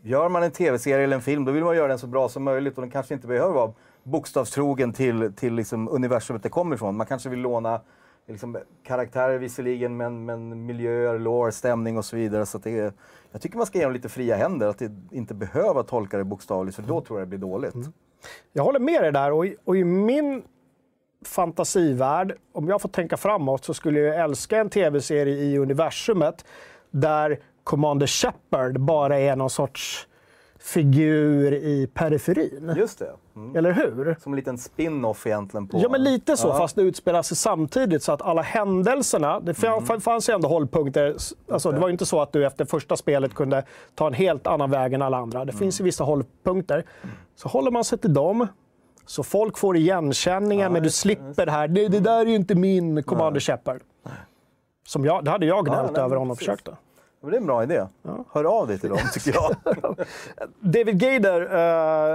[0.01, 2.43] gör man en tv-serie eller en film, då vill man göra den så bra som
[2.43, 6.97] möjligt och den kanske inte behöver vara bokstavstrogen till, till liksom universumet det kommer ifrån.
[6.97, 7.81] Man kanske vill låna
[8.27, 12.45] liksom, karaktärer visserligen, men, men miljöer, lore, stämning och så vidare.
[12.45, 12.93] Så det är,
[13.31, 16.23] jag tycker man ska ge dem lite fria händer, att det inte behöva tolka det
[16.23, 17.75] bokstavligt, för då tror jag det blir dåligt.
[18.53, 20.43] Jag håller med dig där och i, och i min
[21.27, 26.45] fantasivärld, om jag får tänka framåt, så skulle jag älska en tv-serie i universumet
[26.91, 30.07] där Commander Shepard bara är någon sorts
[30.59, 32.73] figur i periferin.
[32.77, 33.11] Just det.
[33.35, 33.55] Mm.
[33.55, 34.15] Eller hur?
[34.19, 35.79] Som en liten spin-off egentligen på...
[35.79, 36.57] Ja, men lite så, Ja.
[36.57, 40.01] fast det utspelar sig samtidigt så att alla händelserna, det Mm.
[40.01, 41.15] fanns ju ändå hållpunkter.
[41.51, 43.63] Alltså, det var ju inte så att du efter första spelet kunde
[43.95, 45.39] ta en helt annan väg än alla andra.
[45.45, 45.59] Det Mm.
[45.59, 46.83] finns ju vissa hållpunkter.
[47.35, 48.47] Så håller man sig till dem,
[49.05, 51.67] så folk får igenkänningar, men du slipper det här.
[51.67, 53.81] Det, det där är ju inte min Commander Shepard.
[54.85, 56.77] Som jag, det hade jag gnällt nej, över om försökte.
[57.21, 57.85] Men Det är en bra idé.
[58.31, 59.55] Hör av dig till dem, tycker jag.
[60.59, 61.41] David Gader,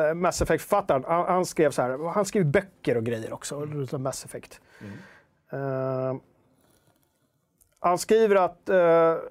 [0.08, 2.12] uh, Mass Effect-författaren, han, han skrev så här.
[2.12, 4.02] Han skrev böcker och grejer också, mm.
[4.02, 4.60] Mass Effect.
[5.52, 6.14] Eh,
[7.80, 8.76] han skriver att, eh,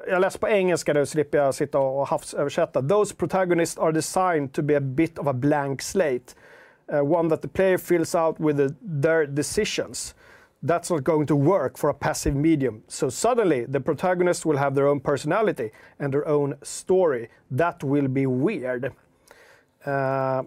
[0.07, 2.81] jag läser på engelska nu slipper jag sitta och havsöversätta.
[2.81, 6.33] Those protagonists are designed to be a bit of a blank slate.
[6.89, 10.15] Uh, one that the player fills out with the, their decisions.
[10.61, 12.81] That's not going to work for a passive medium.
[12.87, 17.29] So suddenly the protagonists will have their own personality and their own story.
[17.57, 18.91] That will be weird.
[19.83, 20.41] Eh,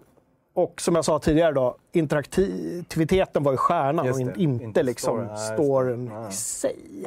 [0.55, 6.13] och som jag sa tidigare då, interaktiviteten var ju stjärnan och inte, inte liksom storyn.
[6.29, 7.07] I sig.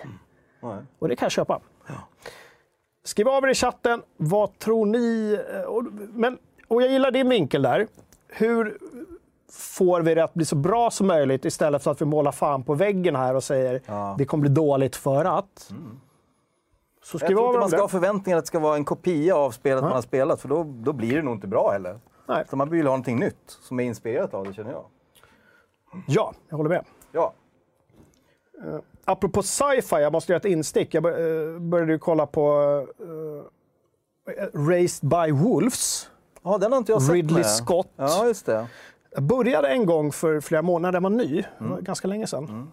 [0.62, 0.78] Nej.
[1.00, 1.60] Och det kan jag köpa.
[3.04, 5.38] Skriv av er i chatten, vad tror ni?
[5.54, 7.88] eh, men, och jag gillar din vinkel där.
[8.28, 8.78] Hur
[9.54, 12.64] får vi det att bli så bra som möjligt istället för att vi målar fan
[12.64, 14.16] på väggen här och säger Ja.
[14.18, 15.72] det kommer bli dåligt för att.
[17.04, 18.86] Så Jag skriv tror av inte man ska ha förväntningar att det ska vara en
[18.86, 22.00] kopia av spelet man har spelat, för då, då blir det nog inte bra heller.
[22.28, 22.46] Nej.
[22.50, 24.86] Så man vill ha någonting nytt som är inspirerat av det, känner jag.
[26.08, 26.86] Ja, jag håller med.
[27.12, 27.34] Ja,
[29.06, 30.94] Apropå sci-fi, jag måste göra ett instick.
[30.94, 32.52] Jag eh, började ju kolla på
[33.00, 36.10] eh, Raised by Wolves.
[36.44, 37.46] ja den har inte jag sett Ridley med.
[37.46, 37.88] Scott.
[37.96, 38.68] Ja, just det.
[39.14, 41.84] Jag började en gång för flera månader, den var ny, Mm.
[41.84, 42.72] ganska länge sedan.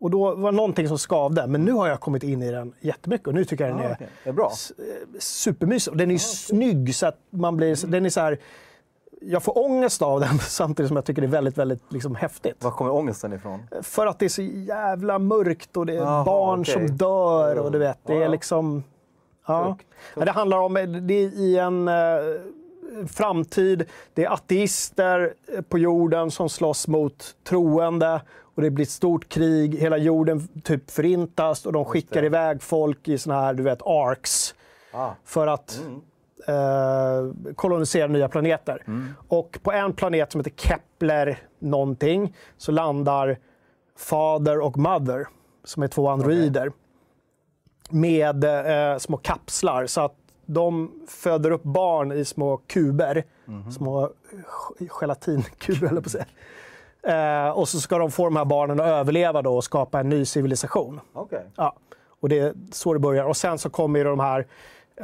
[0.00, 2.74] Och då var det någonting som skavde, men nu har jag kommit in i den
[2.80, 4.08] jättemycket och nu tycker jag den Ja, är okej.
[4.24, 4.46] Det är bra.
[4.78, 5.90] eh, supermysig.
[5.92, 8.38] Och Den är snygg så att man blir, den är så här,
[9.20, 12.64] jag får ångest av den samtidigt som jag tycker det är väldigt, väldigt liksom, häftigt.
[12.64, 13.60] Var kommer ångesten ifrån?
[13.82, 16.74] För att det är så jävla mörkt och det är Jaha, barn okej.
[16.74, 18.28] som dör och du vet, det är ja.
[18.28, 18.84] liksom...
[19.46, 19.64] Ja.
[19.64, 19.82] Tungt,
[20.16, 21.94] Men det handlar om, det är i en eh,
[23.08, 25.34] framtid, det är ateister
[25.68, 28.22] på jorden som slåss mot troende
[28.54, 33.08] och det blir ett stort krig, hela jorden typ förintas och de skickar iväg folk
[33.08, 34.54] i såna här, du vet, arcs
[34.92, 35.10] Ah.
[35.24, 35.80] för att
[36.46, 38.82] eh, kolonisera nya planeter.
[39.28, 43.38] Och på en planet som heter Kepler någonting så landar
[43.96, 45.26] Father och Mother,
[45.64, 46.72] som är två androider,
[47.90, 49.86] med eh, små kapslar.
[49.86, 50.16] Så att
[50.54, 53.24] de föder upp barn i små kuber.
[53.76, 54.10] Små
[54.78, 56.26] ge- gelatinkuber, jag på att säga.
[57.46, 60.08] Eh, och så ska de få de här barnen att överleva då och skapa en
[60.08, 61.00] ny civilisation.
[61.12, 61.46] Okej.
[61.56, 61.76] Ja,
[62.20, 63.24] och det är så det börjar.
[63.24, 64.46] Och sen så kommer de här,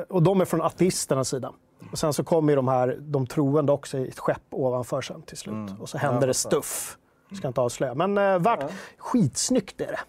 [0.08, 1.52] och de är från ateisternas sida.
[1.92, 5.36] Och sen så kommer de här, de troende också i ett skepp ovanför sen till
[5.36, 5.70] slut.
[5.80, 6.96] Och så händer Ja, det stuff.
[7.38, 7.94] Ska inte avslöja.
[7.94, 8.64] Men eh, värt,
[8.98, 10.00] skitsnyggt är det.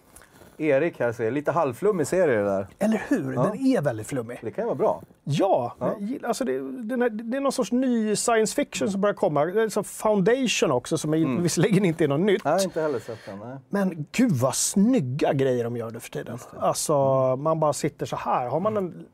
[0.58, 2.66] Erik här säger, lite halvflummig serie det där.
[2.78, 3.32] Eller hur?
[3.32, 4.38] Den är väldigt flummig.
[4.42, 5.02] Det kan ju vara bra.
[5.24, 9.14] Ja, gillar- alltså det, den är, det är någon sorts ny science fiction som börjar
[9.14, 9.44] komma.
[9.44, 12.44] Det är som Foundation också, som är, visserligen inte är något nytt.
[12.44, 13.38] Nej, inte heller sett den.
[13.38, 13.56] Nej.
[13.68, 16.38] Men gud vad snygga grejer de gör nu för tiden.
[16.58, 16.96] Alltså,
[17.36, 18.48] man bara sitter så här.
[18.48, 19.06] Har man en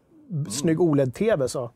[0.51, 1.71] snygg OLED-TV så...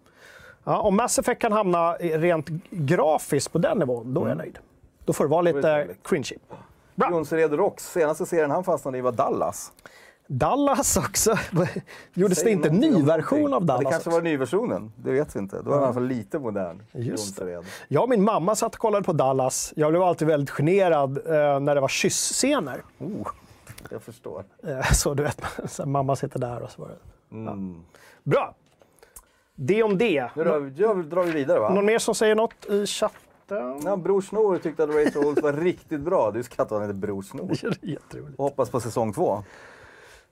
[0.64, 4.58] Ja, om Mass Effect kan hamna rent grafiskt på den nivån, då är jag nöjd.
[5.04, 6.36] Då får det vara lite cringy.
[7.10, 9.72] Jonsered Rocks senaste serien han fastnade i var Dallas.
[10.26, 11.38] Dallas också.
[12.14, 13.78] Gjordes det inte en ny version av Ja, Dallas?
[13.84, 14.10] Det kanske också?
[14.10, 15.62] var nyversionen, det vet vi inte.
[15.62, 16.82] Då är han i alla fall lite modern.
[16.92, 17.62] Just det.
[17.88, 19.72] Jag och min mamma satt och kollade på Dallas.
[19.76, 22.82] Jag blev alltid väldigt generad eh, när det var kyssscener.
[22.98, 23.28] Oh,
[23.90, 24.44] jag förstår.
[24.66, 27.36] Eh, så du vet, så mamma sitter där och så var det.
[27.36, 27.82] Mm.
[28.24, 28.54] Bra.
[29.54, 30.30] Det om det.
[30.36, 31.68] Nu drar vi- drar vi vidare va?
[31.74, 33.20] Någon mer som säger något i chatten?
[33.84, 36.30] Ja, Bror Snor tyckte att Rachel Holt var riktigt bra.
[36.30, 37.46] Du skrattar att han heter Bror Snor.
[37.48, 38.38] Det är jätteroligt.
[38.38, 39.42] Och hoppas på säsong två.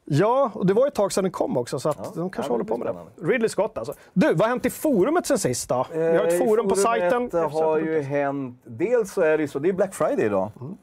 [0.08, 2.52] Ja, och det var ett tag sedan den kom också, så att Ja, de kanske
[2.52, 3.26] håller det på med det.
[3.32, 3.94] Ridley Scott alltså.
[4.12, 5.86] Du, vad har hänt i forumet sen sist då?
[5.92, 7.30] Vi har ett Eh, forum på sajten.
[7.32, 8.60] har ju hänt...
[8.64, 10.50] Dels så är det ju så, det är Black Friday idag.
[10.60, 10.76] Mm.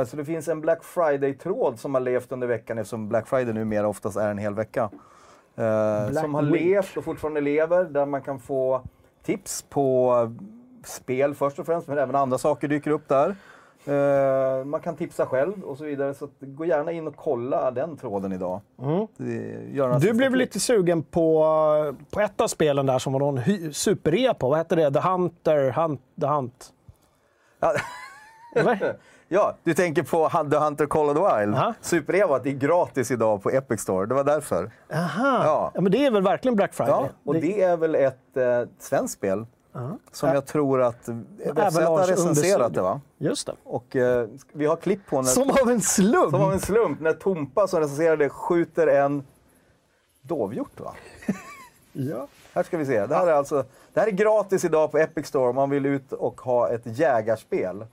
[0.00, 3.54] Eh, Så det finns en Black Friday-tråd som har levt under veckan eftersom Black Friday
[3.54, 4.82] numera oftast är en hel vecka.
[5.56, 6.62] Eh, Black som har Week.
[6.64, 8.82] levt och fortfarande lever, där man kan få
[9.24, 10.14] tips på
[10.84, 13.36] spel först och främst, men även andra saker dyker upp där.
[13.84, 17.96] Eh, man kan tipsa själv och så vidare, så gå gärna in och kolla den
[17.96, 18.60] tråden idag.
[19.16, 19.24] Det
[19.96, 20.00] Mm.
[20.00, 21.44] Du blev lite sugen på,
[22.10, 23.38] på ett av spelen där som var någon
[24.34, 24.48] på.
[24.48, 24.92] Vad hette det?
[24.92, 26.72] The Hunter, Hunt, The Hunt.
[27.60, 27.74] Ja.
[29.32, 31.54] Ja, du tänker på The Hunter Call of the Wild.
[31.54, 31.74] Aha.
[31.80, 34.06] Super-Evo, att det är gratis idag på Epic Store.
[34.06, 34.70] Det var därför.
[34.94, 35.42] Aha.
[35.44, 35.70] Ja.
[35.74, 35.80] Ja.
[35.80, 36.94] men det är väl verkligen Black Friday?
[36.94, 39.46] Ja, och det är väl ett eh, svenskt spel
[40.12, 43.00] Som jag tror att VZ har recenserat det va?
[43.18, 43.52] Just det.
[43.64, 46.30] Och eh, vi har klipp på när, Som av en slump!
[46.30, 49.22] som av en slump när Tompa som recenserade skjuter en
[50.22, 50.94] dovhjort va?
[51.92, 52.26] Ja.
[52.52, 53.06] Här ska vi se.
[53.06, 55.86] Det här är alltså det här är gratis idag på Epic Store om man vill
[55.86, 57.86] ut och ha ett jägarspel.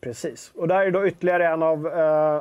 [0.00, 0.52] Precis.
[0.54, 2.40] Och där är då ytterligare en av uh,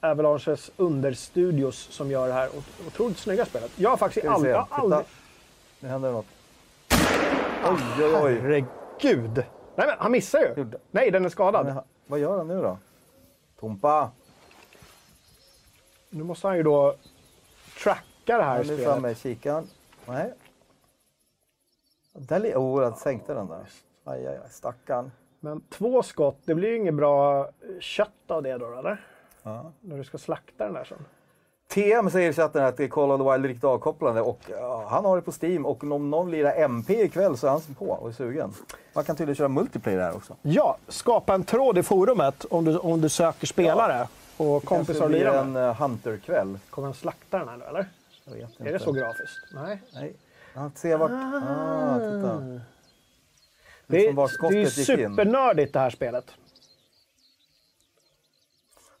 [0.00, 3.70] Avalanches understudios som gör det här ot- otroligt snygga spelet.
[3.76, 4.54] Jag har faktiskt aldrig...
[4.54, 5.00] har aldrig...
[5.00, 5.10] Titta.
[5.80, 6.26] Nu händer något.
[7.64, 8.40] Oj, oj, oj.
[8.40, 9.36] Herregud!
[9.76, 10.54] Nej, men han missar ju.
[10.56, 11.66] Gjorde- Nej, den är skadad.
[11.66, 12.78] Men, vad gör han nu då?
[13.60, 14.10] Tompa!
[16.10, 16.94] Nu måste han ju då
[17.82, 18.02] tracka
[18.38, 18.84] det här Han är spelet.
[18.84, 19.66] framme i kikaren.
[20.06, 20.34] Nej.
[22.12, 23.66] Där oh, jag sänkte den där.
[24.04, 24.50] Aj, aj, aj.
[24.50, 25.10] Stackarn.
[25.40, 27.48] Men två skott, det blir ju inget bra
[27.80, 29.04] kött av det då, eller?
[29.42, 29.72] Ja.
[29.80, 31.04] När du ska slakta den där sen.
[31.74, 34.40] TM säger i chatten att det är Call of the Wild är riktigt avkopplande och
[34.48, 37.60] ja, han har det på Steam och om någon lirar MP ikväll så är han
[37.60, 38.54] på och är sugen.
[38.92, 40.36] Man kan tydligen köra multiplayer här också.
[40.42, 45.10] Ja, skapa en tråd i forumet om du, om du söker spelare och kompisar att
[45.10, 45.40] lira med.
[45.40, 46.58] en uh, Hunter-kväll.
[46.70, 47.88] Kommer han slakta den här nu, eller?
[48.24, 48.68] Jag vet inte.
[48.68, 49.54] Är det så grafiskt?
[49.54, 49.82] Nej.
[49.94, 50.14] Nej.
[50.54, 51.10] Han ser vart...
[51.10, 52.60] Ah, titta.
[53.86, 55.08] Det Liksom är, det är gick in.
[55.08, 56.24] supernördigt det här spelet.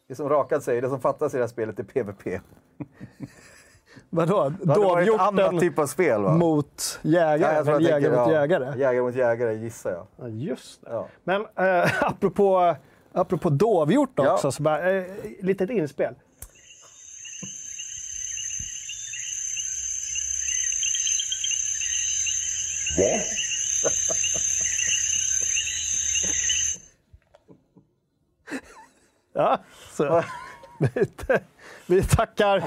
[0.06, 2.40] Det är som Rakad säger, det som fattas i det här spelet är PVP.
[4.10, 4.40] Vadå?
[4.46, 6.34] Ett annat Dovhjorten typ av spel va?
[6.34, 7.64] mot Ja, jägare?
[7.64, 8.78] tror eller jag jägare mot ja, jägare?
[8.78, 10.06] Jägare mot jägare gissar jag.
[10.16, 10.90] Ja, just det.
[10.90, 11.06] Ja.
[11.24, 12.76] Men eh, apropå,
[13.12, 14.32] apropå dovhjort Ja.
[14.34, 15.04] också, så bara, eh,
[15.40, 16.14] litet inspel.
[29.32, 29.58] Ja,
[29.92, 30.22] så.
[31.90, 32.62] Vi tackar,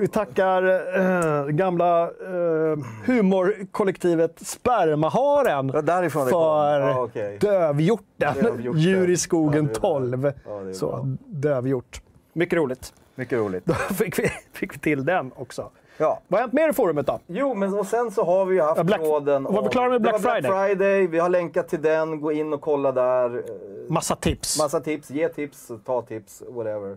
[0.00, 0.62] vi tackar
[0.98, 7.38] eh, gamla eh, humorkollektivet Spermaharen Ja, därifrån för Ja, okej.
[7.40, 8.80] Dövhjorten, Dövhjorten.
[8.80, 9.74] Djur i Ja, skogen bra.
[9.74, 10.32] 12.
[10.46, 12.02] Ja, så, dövhjort.
[12.32, 12.92] Mycket roligt.
[13.14, 13.66] Mycket roligt.
[13.66, 15.70] Då fick vi, fick vi till den också.
[15.98, 16.20] Ja.
[16.28, 17.20] Vad har hänt mer i forumet då?
[17.26, 19.88] Jo, men och sen så har vi ju haft Ja, Black- tråden var vi klara
[19.88, 21.06] med Det var Black Black Friday.
[21.06, 23.42] Vi har länkat till den, gå in och kolla där.
[23.88, 24.58] Massa tips.
[24.58, 26.96] Massa tips, ge tips, ta tips, whatever.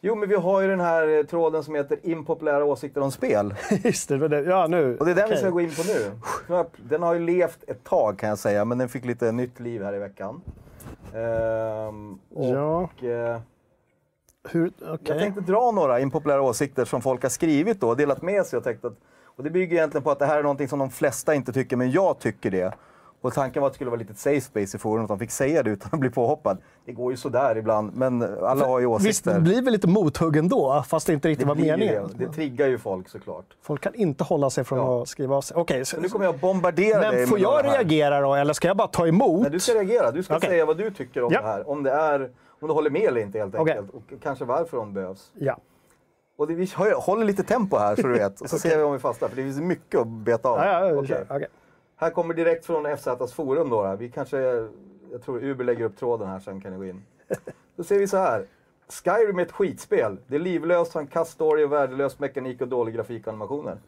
[0.00, 3.54] Jo, men vi har ju den här eh, tråden som heter impopulära åsikter om spel.
[3.84, 4.96] Just det, det ja nu.
[4.98, 5.38] Och det är den vi Okej.
[5.38, 6.64] ska gå in på nu.
[6.76, 9.82] Den har ju levt ett tag kan jag säga, men den fick lite nytt liv
[9.82, 10.40] här i veckan.
[11.14, 12.82] Ehm, och, Ja.
[13.08, 13.40] eh,
[14.50, 14.98] Hur, okej.
[15.04, 18.56] Jag tänkte dra några impopulära åsikter som folk har skrivit då och delat med sig.
[18.56, 20.90] Och, tänkt att, och det bygger egentligen på att det här är någonting som de
[20.90, 22.72] flesta inte tycker, men jag tycker det.
[23.20, 25.30] Och tanken var att det skulle vara lite safe space i forumet, att de fick
[25.30, 26.58] säga det utan att bli påhoppad.
[26.84, 29.34] Det går ju sådär ibland, men alla har ju Visst, åsikter.
[29.34, 32.10] det blir väl lite mothuggen då, fast det inte riktigt var blir ju meningen.
[32.16, 32.26] det.
[32.26, 33.44] det triggar ju folk såklart.
[33.62, 35.02] Folk kan inte hålla sig från Ja.
[35.02, 35.56] att skriva av sig.
[35.56, 38.76] Okej, Så nu kommer jag bombardera dig men får jag reagera då, eller ska jag
[38.76, 39.40] bara ta emot?
[39.42, 40.10] Nej, du ska reagera.
[40.10, 40.48] Du ska Okej.
[40.50, 41.40] säga vad du tycker om Ja.
[41.40, 41.68] det här.
[41.70, 43.90] Om, det är, om du håller med eller inte helt enkelt.
[43.90, 45.30] Och kanske varför de behövs.
[45.34, 45.56] Ja.
[46.38, 48.40] Och det, vi håller lite tempo här så du vet.
[48.40, 50.58] Och så ser vi om vi fastnar, för det finns mycket att beta av.
[50.58, 50.94] Ja, ja.
[51.00, 51.46] Okej.
[52.00, 53.96] Här kommer direkt från FZs forum då.
[53.98, 54.38] Vi kanske,
[55.12, 57.02] jag tror Uber lägger upp tråden här sen kan ni gå in.
[57.76, 58.44] Då ser vi så här.
[59.04, 60.16] Skyrim är ett skitspel.
[60.26, 63.78] Det är livlöst, har en kass story, och värdelös mekanik och dålig grafik och animationer.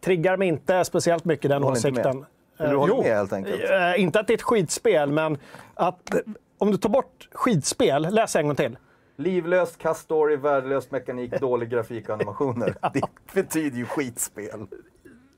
[0.00, 2.24] Triggar mig inte speciellt mycket den åsikten.
[2.58, 3.02] Du Eh, håller jo.
[3.02, 3.70] med helt enkelt?
[3.70, 5.38] Eh, inte att det är ett skitspel, men
[5.74, 6.20] att eh,
[6.58, 8.78] om du tar bort skitspel, läs en gång till.
[9.16, 12.74] Livlöst, kass story, värdelös mekanik, dålig grafik och animationer.
[12.92, 13.02] Det
[13.34, 14.66] betyder ju skitspel.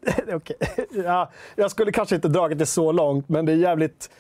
[0.33, 0.57] Okej.
[1.05, 4.11] ja, jag skulle kanske inte dragit det så långt, men det är jävligt,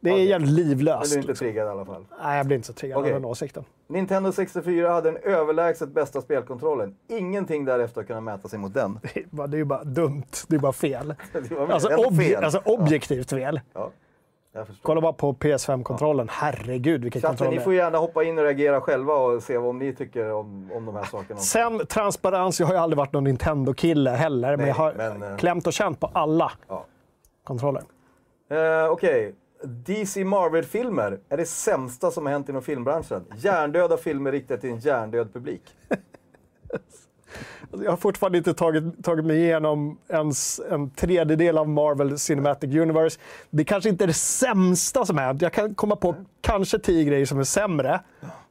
[0.00, 0.26] det är Okej.
[0.28, 1.12] jävligt Men livlöst.
[1.12, 2.04] du är inte triggad i alla fall.
[2.22, 3.12] Nej, jag blir inte så triggad Okej.
[3.14, 3.64] av den åsikten.
[3.88, 6.96] Nintendo 64 hade den överlägset bästa spelkontrollen.
[7.08, 8.98] Ingenting därefter har kunnat mäta sig mot den.
[9.14, 10.22] Det är bara- det är ju bara dumt.
[10.48, 11.14] Det är bara fel.
[11.32, 12.44] Det var Alltså, fel.
[12.44, 13.60] alltså objektivt fel.
[13.72, 14.09] Ja, jag förstår.
[14.82, 16.28] Kolla bara på PS5-kontrollen.
[16.30, 17.76] Herregud vilken Chatten, kontroll ni får är.
[17.76, 21.04] gärna hoppa in och reagera själva och se vad ni tycker om, om de här
[21.04, 21.40] sakerna.
[21.40, 25.22] Sen transparens, jag har ju aldrig varit någon Nintendo-kille heller, men Nej, jag har men,
[25.22, 26.84] eh, klämt och känt på alla Ja.
[27.44, 27.82] kontroller.
[28.50, 29.34] Eh, Okej.
[29.64, 33.24] DC Marvel-filmer är det sämsta som har hänt inom filmbranschen.
[33.36, 35.62] Hjärndöda filmer riktade till en hjärndöd publik.
[37.70, 42.74] Alltså, Jag har fortfarande inte tagit, tagit mig igenom ens en tredjedel av Marvel Cinematic
[42.74, 43.20] Universe.
[43.50, 45.42] Det kanske inte är det sämsta som hänt.
[45.42, 48.00] Jag kan komma på kanske tio grejer som är sämre,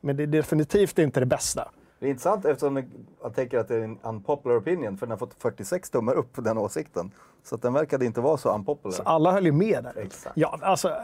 [0.01, 1.71] men det är definitivt inte det bästa.
[1.99, 2.83] Det är intressant eftersom
[3.23, 6.33] jag tänker att det är en unpopular opinion, för den har fått 46 tummar upp
[6.33, 7.11] på den åsikten.
[7.43, 8.95] Så den verkade inte vara så unpopular.
[8.95, 10.01] Så alla höll ju med där.
[10.03, 10.37] Exakt.
[10.37, 10.95] Ja, alltså,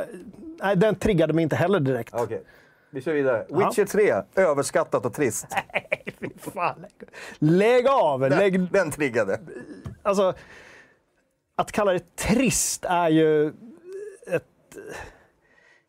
[0.61, 2.13] nej, den triggade mig inte heller direkt.
[2.13, 2.43] Okej,
[2.89, 3.45] vi kör vidare.
[3.49, 5.47] Witcher 3, överskattat och trist.
[6.37, 6.85] Fan.
[7.39, 8.29] Lägg av!
[8.29, 9.39] Lägg, Den triggade.
[10.03, 10.33] alltså,
[11.55, 13.53] att kalla det trist är ju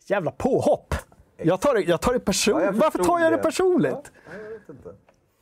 [0.06, 0.94] jävla påhopp.
[1.36, 2.64] Jag tar det, jag tar det Ja, personligt.
[2.66, 3.42] jag Varför tar jag det det.
[3.42, 4.12] personligt?
[4.26, 4.88] Ja, jag vet inte.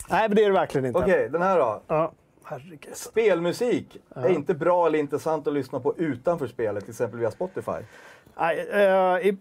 [0.09, 0.99] Nej, men det är det verkligen inte.
[0.99, 1.83] Okej, den här då.
[1.87, 2.13] Ja.
[2.45, 2.97] Herregud.
[2.97, 7.73] Spelmusik är inte bra eller intressant att lyssna på utanför spelet, till exempel via Spotify.
[8.39, 9.39] Nej, eh, i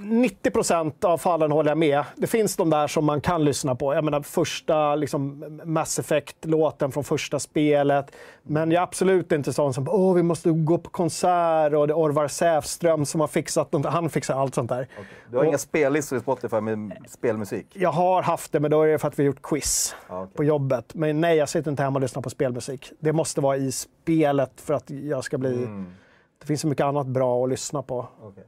[0.00, 2.04] 90 procent av fallen håller jag med.
[2.16, 3.94] Det finns de där som man kan lyssna på.
[3.94, 8.10] Jag menar första liksom, Mass Effect-låten från första spelet.
[8.42, 11.92] Men jag är absolut inte sån som Åh, vi måste gå på konsert och det
[11.92, 13.86] är Orvar Säfström som har fixat något.
[13.86, 14.88] Han fixar allt sånt där.
[15.30, 17.66] Du har Och- inga spellistor i Spotify med spelmusik?
[17.72, 20.22] Jag har haft det, men då är det för att vi har gjort quiz Ja,
[20.22, 20.34] okej.
[20.36, 20.94] på jobbet.
[20.94, 22.92] Men nej, jag sitter inte hemma och lyssnar på spelmusik.
[23.00, 25.54] Det måste vara i spelet för att jag ska bli...
[25.54, 25.86] Mm.
[26.40, 28.06] Det finns så mycket annat bra att lyssna på.
[28.22, 28.44] Okej.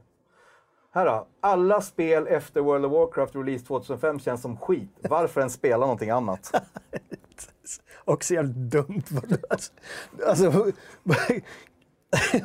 [0.91, 1.27] Här då.
[1.41, 4.89] Alla spel efter World of Warcraft release 2005 känns som skit.
[5.09, 6.51] Varför ens spela någonting annat?
[8.05, 9.03] Också jävligt dumt.
[10.27, 10.71] Alltså,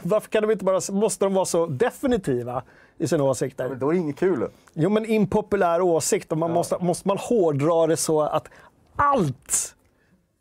[0.02, 0.80] varför kan de inte bara...
[0.92, 2.62] Måste de vara så definitiva
[2.98, 3.74] i sina åsikter?
[3.74, 4.48] Då är det inget kul.
[4.72, 6.32] Jo, men impopulär åsikt.
[6.32, 8.48] Och man måste, måste man hårdra det så att
[8.96, 9.76] allt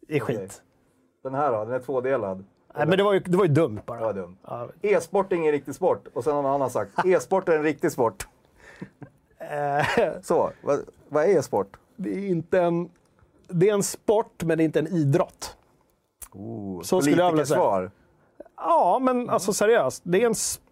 [0.08, 0.38] är skit?
[0.38, 0.50] Okej.
[1.24, 2.46] Den här då, den är tvådelad.
[2.76, 4.00] Nej, men det var ju, det var ju dumt bara.
[4.00, 4.38] Det var dumt.
[4.48, 6.08] Ja, E-sport är ingen riktig sport.
[6.14, 8.28] Och sen har någon annan sagt, e-sport är en riktig sport.
[9.38, 11.78] Eh, Så, vad, vad är e-sport?
[11.96, 12.90] det är inte en...
[13.48, 15.58] Det är en sport, men det är inte en idrott.
[16.32, 17.60] Oh, Så skulle jag vilja säga.
[17.60, 17.92] politikersvar.
[18.58, 20.02] Ja, men alltså seriöst.
[20.06, 20.63] Det är en sport.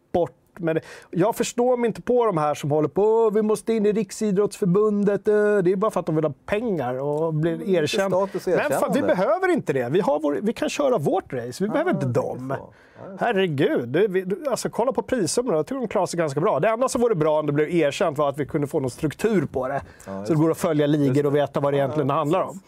[0.61, 3.85] Men jag förstår mig inte på de här som håller på "Åh, vi måste in
[3.85, 5.27] i Riksidrottsförbundet.
[5.27, 8.17] eh." Det är bara för att de vill ha pengar och bli erkända.
[8.17, 9.89] Mm, status och Men fan, vi behöver inte det.
[9.89, 11.63] Vi, vår, vi kan köra vårt race.
[11.63, 12.53] Vi behöver inte dem.
[13.19, 13.97] Herregud.
[14.49, 15.57] Alltså, kolla på prissummorna.
[15.57, 16.59] Jag tror de klarar sig ganska bra.
[16.59, 18.89] Det enda som vore bra om det blev erkänt var att vi kunde få någon
[18.89, 19.81] struktur på det.
[20.05, 22.59] så det går att följa ligor och veta vad det egentligen handlar om.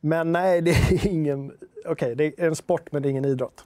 [0.00, 1.52] Men nej, det är ingen...
[1.86, 3.64] Okej, det är en sport men det är ingen idrott.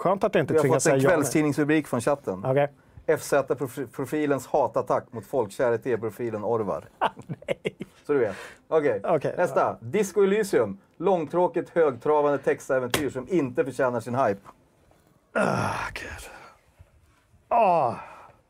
[0.00, 1.08] Skönt att inte Vi har tvingas fått säga en ja.
[1.08, 1.22] eller nej.
[1.22, 2.44] kvällstidningsrubrik från chatten.
[2.44, 2.68] Okej.
[3.06, 6.84] FZ-profilens hatattack mot folkkäre TV-profilen Orvar.
[8.06, 8.36] Så du vet.
[8.68, 9.76] Okej, Okej, nästa.
[9.80, 10.78] Disco Elysium.
[10.96, 14.40] Långtråkigt, högtravande textäventyr som inte förtjänar sin hype.
[15.32, 16.30] Ah, gud.
[17.48, 17.94] Ah,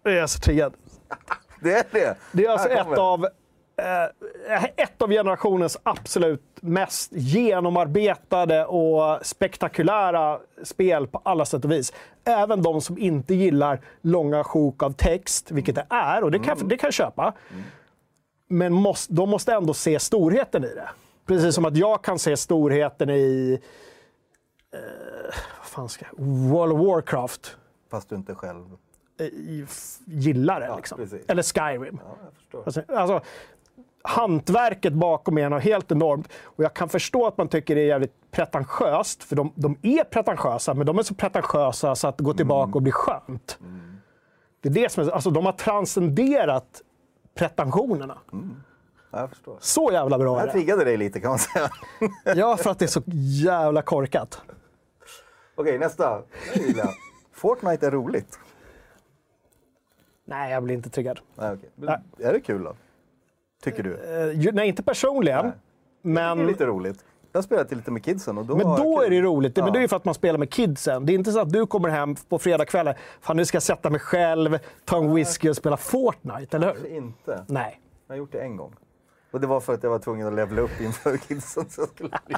[0.02, 0.74] jag är så triggad.
[1.62, 2.16] Det är det!
[2.32, 3.26] Det är alltså ett av,
[4.76, 11.92] ett av generationens absolut mest genomarbetade och spektakulära spel på alla sätt och vis.
[12.24, 16.68] Även de som inte gillar långa sjok av text, vilket det är, och det kan,
[16.68, 17.34] det kan jag köpa.
[18.48, 20.88] Men måste, de måste ändå se storheten i det.
[21.26, 23.60] Precis som att jag kan se storheten i
[24.72, 24.80] eh,
[25.58, 27.56] vad fan ska jag, World of Warcraft.
[27.90, 28.64] Fast du inte själv.
[29.20, 29.26] eh,
[30.06, 30.76] gillar det.
[30.76, 30.98] liksom.
[30.98, 31.26] precis.
[31.28, 32.00] Eller Skyrim.
[32.52, 32.60] Ja.
[32.64, 33.20] Alltså, alltså,
[34.02, 36.28] hantverket bakom är något helt enormt.
[36.44, 40.04] Och jag kan förstå att man tycker det är jävligt pretentiöst, för de, de är
[40.04, 43.58] pretentiösa, men de är så pretentiösa så att gå tillbaka och bli skönt.
[44.60, 46.82] Det är det som är, alltså, de har transcenderat
[47.34, 48.18] pretensionerna.
[49.10, 49.56] Ja, jag förstår.
[49.60, 50.52] Så jävla bra Det är det.
[50.52, 51.70] triggade dig lite kan man säga.
[52.36, 53.02] Ja, för att det är så
[53.44, 54.42] jävla korkat.
[55.54, 56.22] Okej, nästa.
[56.76, 56.88] Jag.
[57.32, 58.38] Fortnite är roligt.
[60.24, 61.20] Nej, jag blir inte triggad.
[61.34, 61.56] Nej.
[61.74, 62.74] Men Är det kul då?
[63.64, 63.90] Tycker du?
[64.34, 65.44] Ju- nej, inte personligen.
[65.44, 65.52] Nej.
[66.02, 67.04] Det är Men, lite roligt.
[67.32, 69.56] Jag spelat lite med kidsen och då men då är det roligt.
[69.56, 69.72] Men Ja.
[69.72, 71.06] det är ju för att man spelar med kidsen.
[71.06, 72.94] Det är inte så att du kommer hem på fredagskvällen.
[73.20, 76.86] Fan, nu ska jag sätta mig själv, ta en whisky och spela Fortnite, eller hur?
[76.96, 77.44] Inte.
[77.48, 77.80] Nej.
[78.06, 78.74] Jag har gjort det en gång.
[79.30, 81.70] Och det var för att jag var tvungen att levela upp inför kidsen.
[81.70, 82.36] Så jag skulle bli.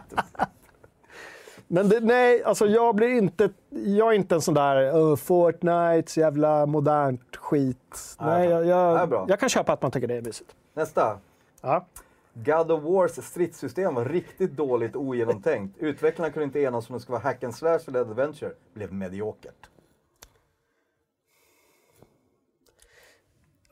[1.74, 3.50] Men det, nej, alltså jag blir inte...
[3.70, 8.16] Jag är inte en sån där uh, Fortnite, jävla modernt skit.
[8.20, 10.50] Nej, jag, jag, jag kan köpa att man tycker det är mysigt.
[10.74, 11.18] Nästa.
[11.60, 11.86] Ja.
[12.34, 15.78] God of Wars stridssystem var riktigt dåligt och ogenomtänkt.
[15.78, 18.50] Utvecklarna kunde inte enas om det ska vara hack and slash eller adventure.
[18.74, 19.68] Blev mediokert.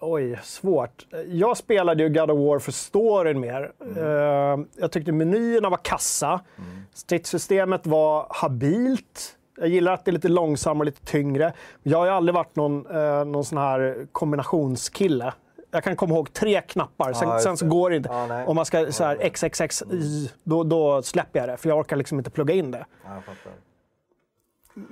[0.01, 1.07] Oj, svårt.
[1.26, 3.72] Jag spelade ju God of War för storyn mer.
[3.96, 6.40] Eh, jag tyckte menyerna var kassa.
[6.94, 9.36] Stridssystemet var habilt.
[9.59, 11.53] Jag gillar att det är lite långsammare och lite tyngre.
[11.82, 15.32] Jag har ju aldrig varit någon, eh, någon sån här kombinationskille.
[15.70, 18.26] Jag kan komma ihåg tre knappar, sen, just sen så går det inte.
[18.26, 18.46] Nej.
[18.46, 19.82] Om man ska så här XXX,
[20.44, 21.57] då, då släpper jag det.
[21.57, 22.86] För jag orkar liksom inte plugga in det.
[23.26, 23.53] Fattar.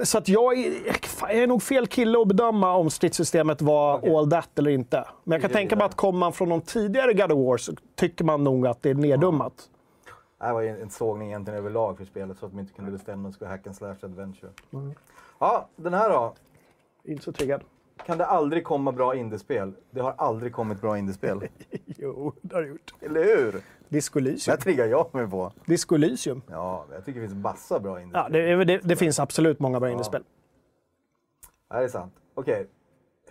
[0.05, 0.73] Så att jag, är,
[1.21, 5.05] jag är nog fel kille att bedöma om stridssystemet var all that eller inte.
[5.25, 7.73] Men jag kan tänka mig att kommer man från någon tidigare God of War så
[7.95, 9.71] tycker man nog att det är neddummat.
[10.41, 13.49] Det var en sågning egentligen överlag för spelet så att de inte kunde bestämma skulle
[13.49, 14.51] vara hack and slash adventure.
[14.73, 14.95] Mm.
[15.39, 16.35] Ja, den här då.
[17.05, 17.61] Inte så triggad.
[18.07, 19.73] Kan det aldrig komma bra indiespel?
[19.91, 21.41] Det har aldrig kommit bra indiespel.
[21.87, 22.95] Jo, det har det gjort.
[23.01, 23.63] Eller hur?
[23.89, 25.53] Disco Det triggar jag mig på.
[25.65, 26.43] Disco Elysium.
[26.51, 28.35] Ja, jag tycker det finns massa bra indiespel.
[28.35, 30.23] Ja, det, det, det finns absolut många bra indiespel.
[31.71, 32.15] Nej, det är sant.
[32.35, 32.67] Okej.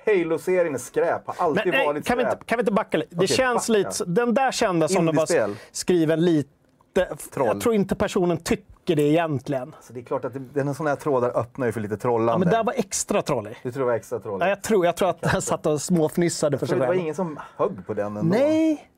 [0.06, 1.22] Halo-serien är skräp.
[1.26, 2.34] Har alltid Men, nej, varit kan, vi skräp.
[2.34, 3.16] inte, kan vi inte backa lite?
[3.16, 3.78] Det Okej, känns backa.
[3.78, 4.06] lite...
[4.06, 6.50] Den där kändes som de var skriven lite...
[7.34, 7.48] Troll.
[7.48, 9.76] Jag tror inte personen tycker det egentligen.
[9.82, 12.32] Så det är klart att det, den sådana här trådar öppnar ju för lite trollande.
[12.32, 13.58] Ja, men där var extra trollig.
[13.64, 14.44] Du tror det var extra trolligt?
[14.44, 17.02] Ja, jag, tror, jag tror att han satt och småfnissade för sig det var själv.
[17.02, 18.38] ingen som högg på den ändå?
[18.38, 18.90] Nej,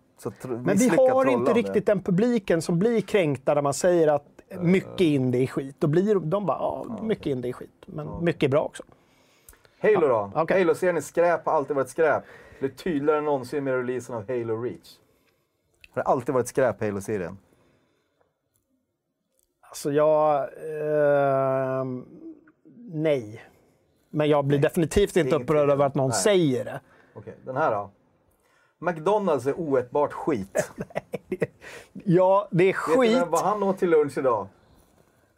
[0.48, 4.26] men vi har inte riktigt den publiken som blir kränkta när man säger att
[4.60, 5.76] mycket indie är skit.
[5.80, 7.84] Då blir de bara, ja, mycket indie är skit.
[7.86, 8.84] Men mycket är bra också.
[9.82, 10.32] Halo då?
[10.36, 10.60] okej.
[10.60, 12.24] Halo-serien är skräp, har alltid varit skräp.
[12.60, 14.98] Det blir tydligare än någonsin med releasen av Halo Reach.
[15.92, 17.38] Har det alltid varit skräp, Halo-serien?
[19.62, 20.50] Alltså jag...
[21.82, 22.06] ehm,
[22.92, 23.46] nej.
[24.10, 26.18] Men jag blir definitivt inte upprörd över att någon Nej.
[26.18, 26.80] säger det.
[27.14, 27.90] Okej, den här då?
[28.80, 30.72] McDonalds är oätbart skit.
[32.04, 33.28] Ja, det är Vet du skit.
[33.28, 34.48] vad han åt till lunch idag?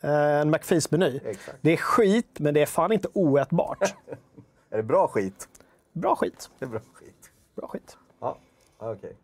[0.01, 0.11] Eh,
[0.41, 1.19] En McFeast-meny.
[1.61, 3.95] Det är skit, men det är fan inte oätbart.
[4.69, 5.47] Är det bra skit?
[5.93, 6.49] Bra skit.
[6.59, 7.31] Det är bra skit.
[7.55, 7.97] Bra skit.
[8.19, 8.37] Ja,
[8.77, 9.17] okej.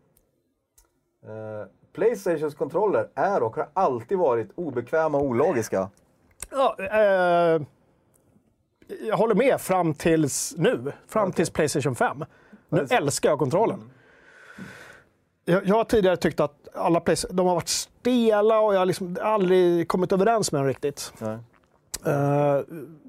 [1.24, 5.90] Eh, Playstations kontroller är och har alltid varit obekväma och ologiska.
[6.52, 7.62] Ja, eh,
[9.08, 10.92] jag håller med fram tills nu.
[11.08, 12.26] Fram tills Playstation 5.
[12.70, 13.92] Nu älskar jag kontrollen.
[15.50, 18.86] Jag, jag har tidigare tyckt att alla Playstation, de har varit stela och jag har
[18.86, 21.14] liksom aldrig kommit överens med dem riktigt.
[22.06, 22.60] Eh,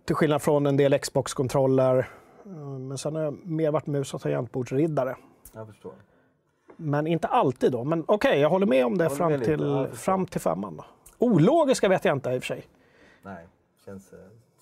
[0.05, 1.99] till skillnad från en del Xbox-kontroller.
[2.45, 5.17] Eh, men sen har jag mer varit mus och tangentbordsriddare.
[5.53, 5.93] Jag förstår.
[6.77, 7.85] Men inte alltid då.
[7.85, 9.45] Men okej, jag håller med om det fram lite.
[9.45, 10.77] till, fram till femman.
[10.77, 10.85] Då.
[11.19, 12.67] Ologiska vet jag inte i och för sig.
[13.23, 13.47] Nej,
[13.85, 14.19] känns eh,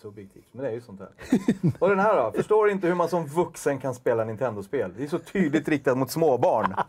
[0.06, 0.46] subjektivt.
[0.52, 1.08] Men det är ju sånt här.
[1.78, 2.32] och den här då?
[2.32, 4.92] Förstår inte hur man som vuxen kan spela Nintendo-spel.
[4.96, 6.74] Det är så tydligt riktat mot småbarn.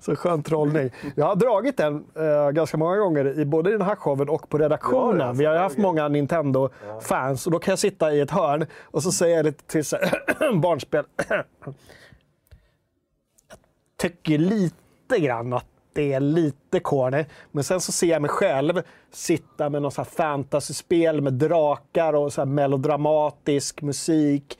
[0.00, 0.90] Så skön trollning.
[1.16, 4.48] Jag har dragit den eh, ganska många gånger, i både i den här showen och
[4.48, 5.26] på redaktionen.
[5.26, 9.02] Ja, Vi har haft många Nintendo-fans och då kan jag sitta i ett hörn och
[9.02, 9.84] så säger jag lite till
[10.60, 11.04] barnspel.
[11.28, 11.44] jag
[13.96, 17.24] tycker lite grann att det är lite corny.
[17.52, 22.44] Men sen så ser jag mig själv sitta med något fantasyspel med drakar och så
[22.44, 24.58] melodramatisk musik.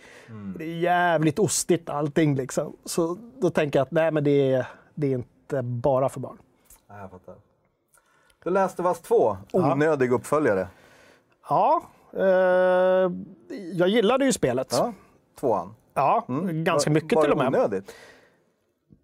[0.59, 2.35] Det är jävligt ostigt allting.
[2.37, 2.77] Liksom.
[2.85, 6.39] Så då tänker jag att nej, men det är, det är inte bara för barn.
[6.89, 7.35] Jag fattar.
[8.45, 10.69] The Last of Us 2, onödig uppföljare.
[11.49, 11.83] Ja,
[12.17, 13.11] eh,
[13.73, 14.69] jag gillade ju spelet.
[14.71, 14.93] Ja,
[15.95, 16.65] Ja, tvåan.
[16.65, 17.61] ganska mycket Var till och det med.
[17.61, 17.95] onödigt?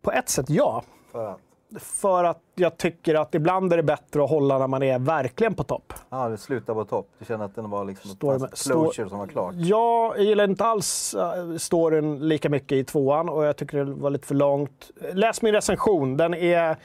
[0.03, 0.83] På ett sätt ja.
[1.13, 1.39] För att,
[1.79, 5.55] För att jag tycker att ibland är det bättre att hålla när man är verkligen
[5.55, 5.93] på topp.
[6.11, 7.09] ja, det slutade på topp.
[7.19, 9.55] Du känner att den var liksom Står ett closure som var klart.
[9.57, 13.85] Ja, jag gillar inte alls uh, storyn lika mycket i tvåan och jag tycker det
[13.85, 14.91] var lite för långt.
[15.13, 16.17] Läs min recension.
[16.17, 16.77] Den är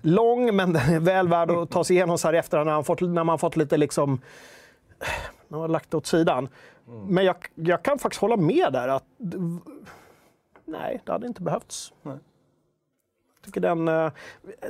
[0.00, 2.74] lång, men den är väl värd att ta sig igenom så här i efterhand när
[2.74, 4.20] man fått, när man fått lite liksom...
[5.48, 6.48] När man lagt det åt sidan.
[6.84, 9.04] Men jag, jag kan faktiskt hålla med där att...
[10.64, 11.92] Nej, det hade inte behövts.
[12.02, 12.16] Nej.
[13.42, 13.88] Jag tycker den...
[13.88, 14.12] eh,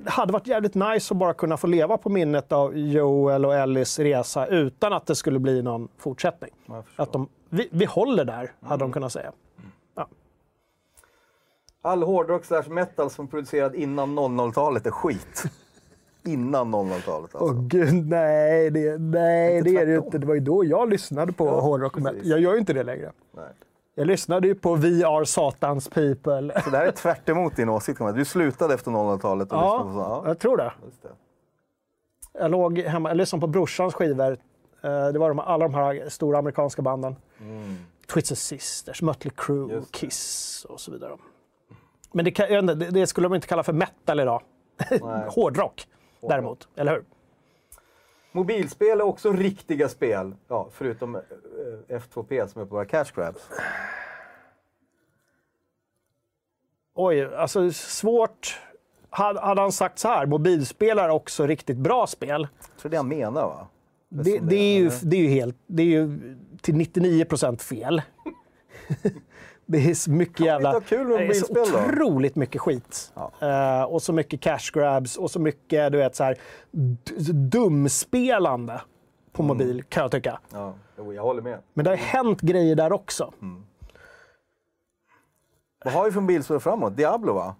[0.02, 3.54] Det hade varit jävligt nice att bara kunna få leva på minnet av Joel och
[3.54, 6.50] Ellis resa utan att det skulle bli någon fortsättning.
[6.96, 9.32] Att de, vi, vi håller där, hade de kunnat säga.
[11.84, 15.42] All hårdrock slash metal som producerad innan 00-talet är skit.
[16.24, 17.38] innan 00-talet alltså.
[17.38, 20.18] Åh gud, nej, det, nej, det är det ju inte.
[20.18, 22.20] Det var ju då jag lyssnade på Ja, hårdrock och metal.
[22.24, 23.12] Jag gör ju inte det längre.
[23.32, 23.44] Nej.
[23.94, 26.60] Jag lyssnade ju på We Are Satans People.
[26.64, 28.00] Så det här är tvärt emot din åsikt.
[28.14, 29.98] Du slutade efter 00-talet och lyssnade på Ja, så.
[29.98, 30.72] Ja, jag tror det.
[31.02, 31.08] det.
[32.40, 34.32] Jag låg hemma, jag lyssnade på brorsans skivor.
[34.82, 37.16] Eh, Det var de, alla de här stora amerikanska banden.
[37.40, 37.76] Mm.
[38.12, 39.82] Twisted Sisters, Mötley Crüe.
[39.90, 41.16] Kiss och så vidare.
[42.12, 44.42] Men det, kan, det, skulle de inte kalla för metal idag.
[45.28, 45.86] Hårdrock
[46.20, 47.04] däremot, eller hur?
[48.32, 50.34] Mobilspel är också riktiga spel.
[50.48, 51.20] Ja, förutom eh,
[51.88, 53.48] F2P som är på våra cash grabs.
[56.94, 58.60] Oj, alltså svårt.
[59.10, 62.48] Hade, han sagt så här, mobilspel är också riktigt bra spel.
[62.70, 63.68] Jag tror det han menar va?
[64.08, 66.18] Det, som det, är ju, det är ju helt, det är ju
[66.60, 68.02] till 99 procent fel.
[69.72, 70.80] det är så mycket Kan jävla...
[70.80, 73.12] kul med det är så otroligt mycket skit.
[73.40, 76.38] Eh, och så mycket cash grabs och så mycket, du vet, så här,
[77.50, 78.80] dumspelande
[79.32, 79.56] på Mm.
[79.56, 80.38] mobil, kan jag tycka.
[80.52, 81.58] Ja, jo, jag håller med.
[81.74, 83.32] Men det har hänt grejer där också.
[85.84, 86.96] Vad har vi för mobilspel framåt?
[86.96, 87.54] Diablo va?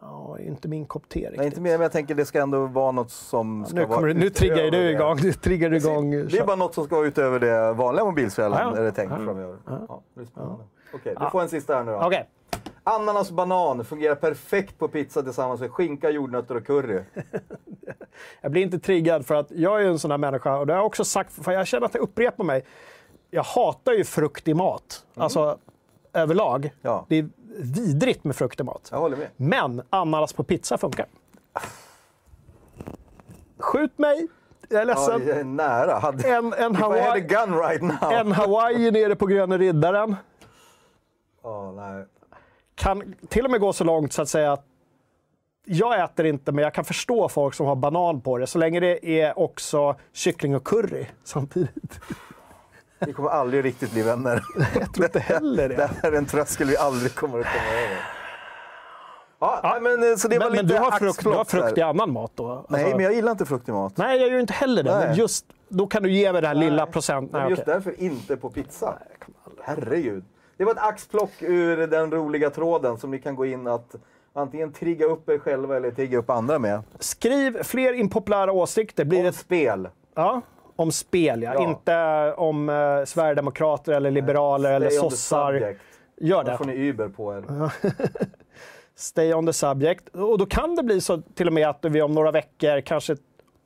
[0.00, 1.36] Ja, inte min kopp te riktigt.
[1.38, 4.00] Nej, inte mer, men jag tänker det ska ändå vara något som ska nu, vara
[4.06, 4.90] du- nu triggar du det.
[4.90, 5.16] igång.
[5.16, 6.10] Du triggar du igång.
[6.10, 8.80] Det är bara något som ska vara utöver det vanliga mobilspelet, Ja, ja.
[8.80, 9.16] är det tänkt Ja.
[9.16, 9.56] framöver.
[9.66, 10.64] Ja, det är spännande.
[10.94, 11.30] Okej, du Ja.
[11.30, 11.98] får en sista här nu då.
[12.02, 12.28] Okej.
[12.84, 17.00] Ananas och banan fungerar perfekt på pizza tillsammans med skinka, jordnötter och curry.
[18.40, 20.78] Jag blir inte triggad för att jag är en sån här människa och det har
[20.78, 22.64] jag också sagt, för jag känner att jag upprepar mig.
[23.30, 25.04] jag hatar ju frukt i mat.
[25.14, 25.58] Alltså
[26.12, 26.70] överlag.
[26.82, 27.04] Ja.
[27.08, 27.28] Det är
[27.58, 28.88] vidrigt med frukt i mat.
[28.90, 29.28] Jag håller med.
[29.36, 31.06] Men ananas på pizza funkar.
[33.58, 34.28] Skjut mig!
[34.68, 35.26] Jag är Ja, ledsen.
[35.28, 35.98] jag är nära.
[35.98, 38.12] Hade, En, en, if I had a Hawaii, gun right now.
[38.12, 40.16] en Hawaii nere på Gröna Riddaren.
[41.42, 42.04] Ja, nej.
[42.74, 44.64] Kan till och med gå så långt så att säga att
[45.64, 48.46] jag äter inte, men jag kan förstå folk som har banan på det.
[48.46, 52.00] Så länge det är också kyckling och curry samtidigt.
[52.98, 54.42] Vi kommer aldrig riktigt bli vänner.
[54.80, 55.90] Jag tror inte heller Det det.
[56.02, 57.98] här är en tröskel vi aldrig kommer att komma över.
[59.38, 61.44] Ja, nej, men, eh, så det var Men, lite men du, har frukt, du har
[61.44, 62.66] frukt i annan mat då?
[62.68, 63.96] Nej, Alltså- men jag gillar inte frukt i mat.
[63.96, 64.96] Nej, jag gör inte heller det.
[64.98, 65.06] Nej.
[65.08, 66.92] Men just då kan du ge mig det här lilla Nej.
[66.92, 67.32] procent.
[67.32, 67.74] Men Nej, just okej.
[67.74, 68.98] därför inte på pizza.
[69.62, 70.24] Herregud.
[70.62, 73.94] Det var ett axplock ur den roliga tråden som ni kan gå in att
[74.32, 76.82] antingen trigga upp er själva eller trigga upp andra med.
[76.98, 79.04] Skriv fler impopulära åsikter.
[79.04, 79.88] Blir Om det spel.
[80.14, 80.40] Ja,
[80.76, 81.54] om spel ja.
[81.54, 81.68] Ja.
[81.68, 85.76] Inte om eh, sverigedemokrater eller liberaler eller Stay the sossar.
[86.16, 86.58] Gör Då det.
[86.58, 87.44] får ni Uber på er.
[88.94, 90.08] Stay on the subject.
[90.08, 93.16] Och då kan det bli så till och med att vi om några veckor kanske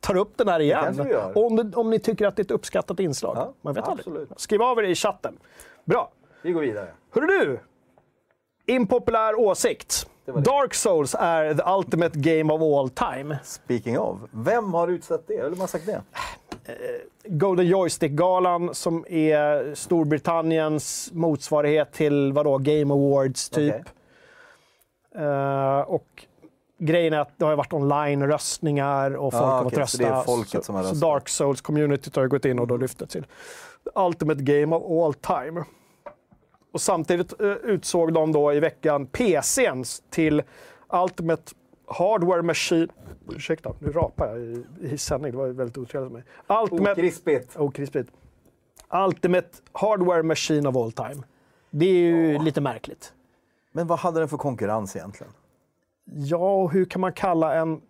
[0.01, 1.01] tar upp den här igen.
[1.35, 3.37] om, om ni tycker att det är ett uppskattat inslag.
[3.37, 4.07] Ja, Man vet absolut.
[4.07, 4.41] aldrig.
[4.41, 5.39] Skriv av er i chatten.
[5.85, 6.11] Bra.
[6.47, 6.89] Vi går vidare.
[7.15, 7.61] Hörru du!
[8.67, 10.07] Impopulär åsikt.
[10.25, 10.45] Det var det.
[10.51, 13.39] Dark Souls är the ultimate game of all time.
[13.45, 15.35] Speaking of, vem har utsett det?
[15.35, 16.03] Eller vem har sagt det?
[17.25, 23.75] Golden Joystick-galan som är Storbritanniens motsvarighet till vadå, Game Awards typ.
[23.75, 25.25] Okej.
[25.25, 26.27] Eh, och
[26.79, 30.25] grejen är att det har varit online-röstningar och folk Ah, har fått okej, rösta.
[30.25, 33.23] så så, så Dark Souls-communityt har gått in och då lyft det till
[33.85, 35.65] the ultimate game of all time.
[36.77, 40.43] Och samtidigt uh, utsåg de då i veckan PCn till
[40.93, 41.43] Ultimate
[41.87, 42.89] Hardware Machine...
[43.29, 45.33] Ursäkta, nu rapar jag i, i sändning.
[45.33, 46.59] Det var väldigt otrevligt med mig.
[46.63, 46.93] Ultimate...
[46.93, 47.57] Okrispigt.
[47.57, 48.11] Okrispigt.
[49.07, 51.23] Ultimate Hardware Machine of all time.
[51.71, 53.13] Det är ju lite märkligt.
[53.73, 55.33] Men vad hade den för konkurrens egentligen?
[56.05, 57.81] Ja, och hur kan man kalla en,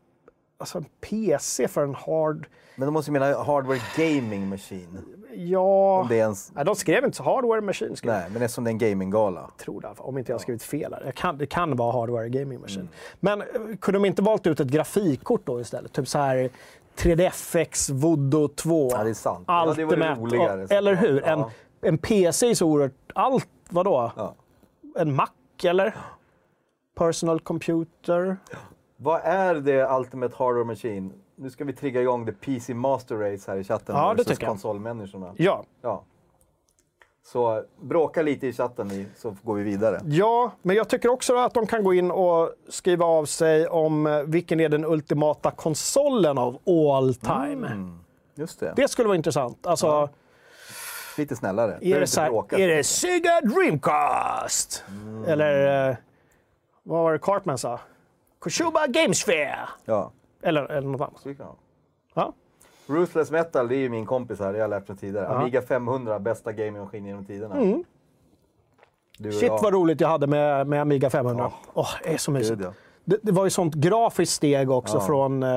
[0.59, 2.47] alltså en PC för en hard...
[2.77, 4.99] Men de måste ju mena hardware gaming machine.
[5.35, 6.01] Ja...
[6.01, 6.53] Om det ens...
[6.55, 7.23] Nej, de skrev inte så.
[7.23, 9.51] Hardware Machine skrev Nej, men eftersom det är en gaminggala.
[9.59, 11.03] tror det, om inte jag har skrivit fel här.
[11.05, 12.81] Jag kan, det kan vara Hardware Gaming Machine.
[12.81, 12.93] Mm.
[13.21, 15.93] Men eh, kunde de inte valt ut ett grafikkort då istället?
[15.93, 16.51] Typ så här
[16.97, 18.89] 3DFX Voodoo 2.
[18.93, 19.45] Ja, det är sant.
[19.49, 20.21] Ja, det Ultimate.
[20.21, 21.25] roligare, och, eller hur?
[21.25, 21.51] En, Ja.
[21.81, 22.93] en PC är så oerhört...
[23.15, 24.13] Allt, vadå?
[24.17, 24.35] Ja.
[24.99, 25.29] En Mac
[25.65, 25.97] eller?
[26.95, 28.37] Personal computer?
[28.97, 31.13] Vad är det Ultimate Hardware Machine?
[31.37, 34.39] Nu ska vi trigga igång the PC Master Race här i chatten Ja, det versus
[34.39, 35.35] konsolmänniskorna.
[35.37, 35.65] Ja.
[35.83, 36.05] Ja.
[37.25, 40.01] Så bråka lite i chatten ni, så går vi vidare.
[40.05, 44.07] Ja, men jag tycker också att de kan gå in och skriva av sig om
[44.07, 47.67] eh, vilken är den ultimata konsolen av all time.
[47.67, 47.99] Mm,
[48.35, 48.73] just det.
[48.77, 49.67] Det skulle vara intressant.
[49.67, 50.09] Alltså, Ja.
[51.19, 51.79] Lite snällare.
[51.81, 54.85] är, det så här, är det Sega Dreamcast?
[54.89, 55.25] Mm.
[55.25, 55.97] Eller eh,
[56.83, 57.81] vad var det Cartman sa?
[58.47, 59.69] Koshuba Gamesphere?
[59.85, 61.23] Ja, Eller, eller något annat.
[61.23, 61.57] kan jag.
[62.15, 62.33] Ja.
[62.87, 65.27] Ruthless Metal, det är ju min kompis här, det har jag lärt mig tidigare.
[65.27, 65.35] Ja.
[65.41, 67.55] Amiga 500, bästa gamingmaskin genom tiderna.
[67.55, 67.85] Mm.
[69.19, 69.63] Shit jag.
[69.63, 71.53] vad roligt jag hade med, med Amiga 500.
[71.75, 72.59] Åh, det är så mysigt.
[72.59, 72.73] Gud, ja.
[73.09, 75.01] Det, det var ju sånt grafiskt steg också Ja.
[75.01, 75.49] från eh,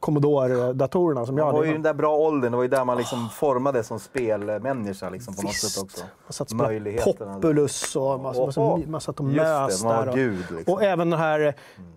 [0.00, 1.66] Commodore-datorerna som jag Det var hade.
[1.66, 5.34] ju den där bra åldern, det var ju där man liksom formades som spelmänniska liksom,
[5.34, 6.04] på något sätt också.
[6.26, 7.04] Man satt och.
[7.04, 8.70] Populus och man, man, Oho.
[8.78, 10.08] man, man satt och mös det, där.
[10.08, 10.74] Och, gud liksom.
[10.74, 11.40] och även den här,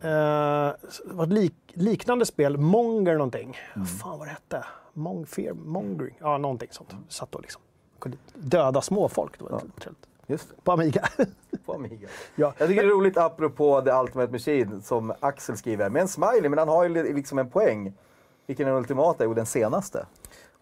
[0.02, 0.76] eh,
[1.06, 3.58] var lik, liknande spel, Monger någonting.
[3.76, 3.86] Mm.
[3.88, 4.66] Fan vad det hette?
[4.94, 6.96] Mongfear, Mongering, ja någonting sånt.
[7.10, 7.62] Satt och liksom,
[8.00, 9.38] kunde döda småfolk.
[9.38, 10.08] Det var trevligt.
[10.28, 11.02] Just På Amiga.
[11.66, 12.08] på Amiga.
[12.36, 12.54] ja.
[12.58, 16.50] Jag tycker det är roligt apropå The Ultimate Machine som Axel skriver, med en smiley,
[16.50, 17.94] men han har ju li- liksom en poäng.
[18.48, 19.24] Vilken är den ultimata?
[19.24, 20.06] Jo, den senaste.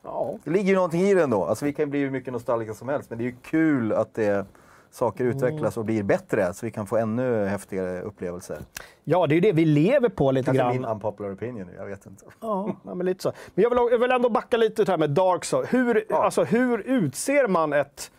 [0.04, 0.38] ja.
[0.44, 1.46] Det ligger ju någonting i det ändå.
[1.46, 4.14] Alltså, vi kan bli hur mycket nostalgiska som helst, men det är ju kul att
[4.14, 4.46] det,
[4.92, 8.58] saker utvecklas och blir bättre, så vi kan få ännu häftigare upplevelser.
[9.04, 10.74] ja, det är ju det vi lever på lite Kanske grann.
[10.76, 12.26] min unpopular opinion, jag vet inte.
[12.42, 13.32] Ja, men lite så.
[13.56, 15.74] Men jag vill, jag vill ändå backa lite här med Dark Souls.
[15.74, 16.24] Hur, Ja.
[16.24, 18.12] alltså, hur utser man ett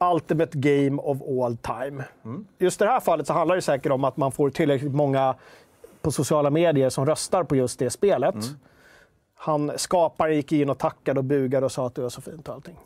[0.00, 2.04] ultimate game of all time?
[2.24, 2.46] Mm.
[2.58, 5.34] Just i det här fallet så handlar det säkert om att man får tillräckligt många
[6.02, 8.34] på sociala medier som röstar på just det spelet.
[8.34, 8.46] Mm.
[9.34, 12.48] Han, skaparen gick in och tackade och bugade och sa att det var så fint
[12.48, 12.76] och allting.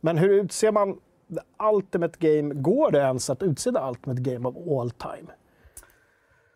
[0.00, 0.94] Men hur utser man
[1.28, 2.54] the ultimate game?
[2.54, 5.32] Går det ens att utse the ultimate game of all time?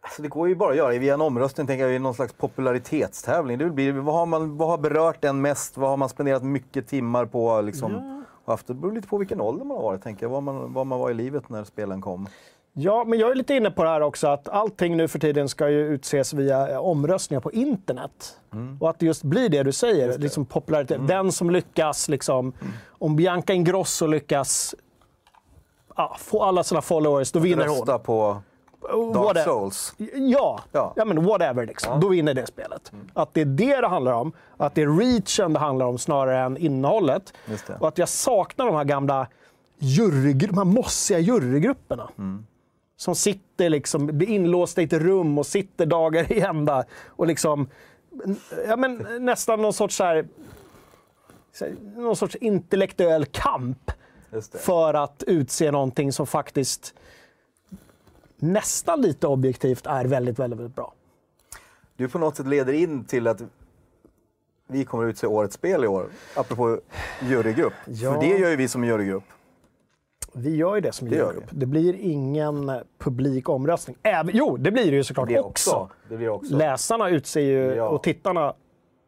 [0.00, 0.98] Alltså det går ju bara att göra.
[0.98, 3.58] Via en omröstning tänker jag, i någon slags popularitetstävling.
[3.58, 5.76] Det blir, vad, har man, vad har berört en mest?
[5.76, 7.60] Vad har man spenderat mycket timmar på?
[7.60, 10.30] Liksom, och haft, det beror lite på vilken ålder man har varit, tänker jag.
[10.30, 12.28] Var man, var man var i livet när spelen kom.
[12.74, 15.48] Ja, men jag är lite inne på det här också att allting nu för tiden
[15.48, 18.36] ska ju utses via eh, omröstningar på internet.
[18.80, 20.18] Och att det just blir det du säger, det.
[20.18, 21.08] liksom popularitet.
[21.08, 22.52] Den som lyckas, liksom,
[22.88, 24.74] om Bianca Ingrosso lyckas
[25.96, 27.76] ja, få alla sina followers, då vinner hon.
[27.76, 28.42] Rösta på
[28.82, 29.44] Dark Whatever.
[29.44, 29.94] Souls.
[30.14, 30.92] Ja, Ja.
[30.96, 31.04] ja.
[31.04, 31.66] men whatever.
[31.66, 32.00] Liksom.
[32.00, 32.92] Då vinner det spelet.
[33.14, 34.32] Att det är det det handlar om.
[34.56, 37.32] Att det är reachen det handlar om snarare än innehållet.
[37.46, 37.76] Just det.
[37.80, 39.26] Och att jag saknar de här gamla
[39.78, 42.08] jurygru- de här mossiga jurygrupperna.
[42.96, 46.84] Som sitter liksom, blir inlåsta i ett rum och sitter dagar i ända.
[47.08, 47.68] Och liksom,
[48.68, 50.26] ja, men, nästan någon sorts, så här,
[51.96, 53.90] någon sorts intellektuell kamp
[54.32, 54.58] Just det.
[54.58, 56.94] för att utse någonting som faktiskt
[58.42, 60.92] nästan lite objektivt är väldigt, väldigt, väldigt bra.
[61.96, 63.42] Du på något sätt leder in till att
[64.66, 66.80] vi kommer utse årets spel i år, apropå
[67.22, 67.72] jurygrupp.
[67.86, 68.12] Ja.
[68.14, 69.24] För det gör ju vi som jurygrupp.
[70.32, 71.44] Vi gör ju det som Det jurygrupp.
[71.50, 73.96] Det blir ingen publik omröstning.
[74.02, 75.70] Även, jo, det blir det ju såklart Det också.
[75.70, 75.88] också.
[76.08, 76.56] Det blir också.
[76.56, 77.88] Läsarna utser ju, Ja.
[77.88, 78.54] och tittarna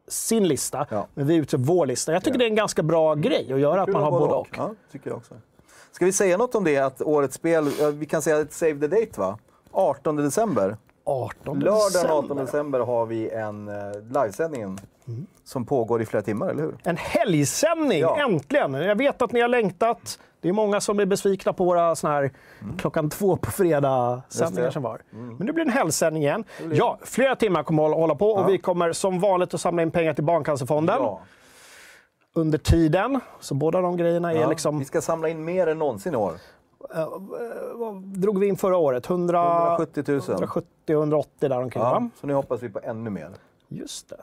[0.07, 1.07] sin lista, Ja.
[1.13, 2.13] men vi utser vår lista.
[2.13, 4.33] Jag tycker det är en ganska bra grej att göra, att man har ha både
[4.33, 4.47] och.
[4.57, 5.35] Ja, tycker jag också.
[5.95, 8.73] Ska vi säga något om det, att årets spel, ja, vi kan säga ett save
[8.79, 9.37] the date va?
[9.71, 10.77] 18 december.
[11.05, 12.35] 18 Lördagen 18 december.
[12.45, 13.75] december har vi en eh,
[14.23, 14.77] livesändning
[15.07, 15.25] Mm.
[15.43, 16.75] som pågår i flera timmar, eller hur?
[16.83, 18.17] En helgsändning, Ja.
[18.19, 18.73] äntligen!
[18.73, 20.19] Jag vet att ni har längtat.
[20.41, 22.31] Det är många som är besvikna på våra såna här
[22.77, 24.65] klockan två på fredag sändningar Mm.
[24.69, 24.73] det.
[24.73, 25.01] som var.
[25.37, 26.43] Men det blir en helgsändning igen.
[26.71, 29.91] Ja, flera timmar kommer att hålla på och vi kommer som vanligt att samla in
[29.91, 31.19] pengar till Barncancerfonden Ja.
[32.35, 33.19] Under tiden.
[33.39, 34.79] Så båda de grejerna är Ja, liksom...
[34.79, 36.33] Vi ska samla in mer än någonsin i år.
[37.73, 39.09] Vad drog vi in förra året?
[39.09, 40.19] 100, 170 000.
[40.21, 42.09] 170-180 däromkring Ja, va?
[42.21, 43.29] så nu hoppas vi på ännu mer.
[43.67, 44.17] Just det.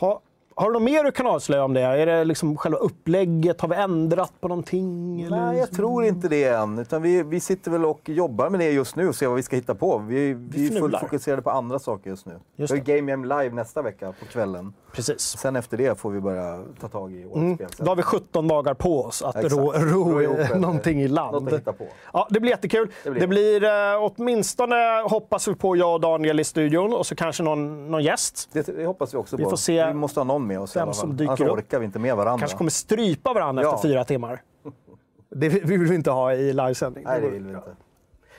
[0.00, 0.20] Ha,
[0.54, 1.80] har du något mer du kan avslöja om det?
[1.80, 3.60] Är det liksom själva upplägget?
[3.60, 5.22] Har vi ändrat på någonting?
[5.22, 5.36] eller?
[5.36, 6.78] Nej, jag tror inte det än.
[6.78, 9.42] Utan vi, vi sitter väl och jobbar med det just nu och ser vad vi
[9.42, 9.98] ska hitta på.
[9.98, 12.34] Vi, vi är fullt fokuserade på andra saker just nu.
[12.56, 14.72] Just vi har Game Jam live nästa vecka på kvällen.
[14.94, 15.20] Precis.
[15.38, 17.54] Sen efter det får vi börja ta tag i årets Mm.
[17.56, 17.68] spel.
[17.78, 19.54] Då har vi 17 dagar på oss att Exakt.
[19.54, 21.32] ro, ro, Ro någonting i land.
[21.44, 21.86] Något att hitta på.
[22.12, 22.90] Ja, det blir jättekul.
[23.04, 23.70] Det Det blir blir, eh,
[24.16, 28.48] åtminstone, hoppas vi på, jag och Daniel i studion och så kanske någon, någon gäst.
[28.52, 29.50] Det, det hoppas vi också Vi på.
[29.50, 31.00] får se vi måste ha någon med oss i vem alla fall.
[31.00, 31.50] som dyker Annars upp.
[31.50, 32.38] orkar vi inte med varandra.
[32.38, 33.74] Kanske kommer strypa varandra Ja.
[33.74, 34.42] efter fyra timmar.
[35.36, 37.04] Det vill vi inte ha i livesändning.
[37.04, 37.76] Nej, det vill vi inte.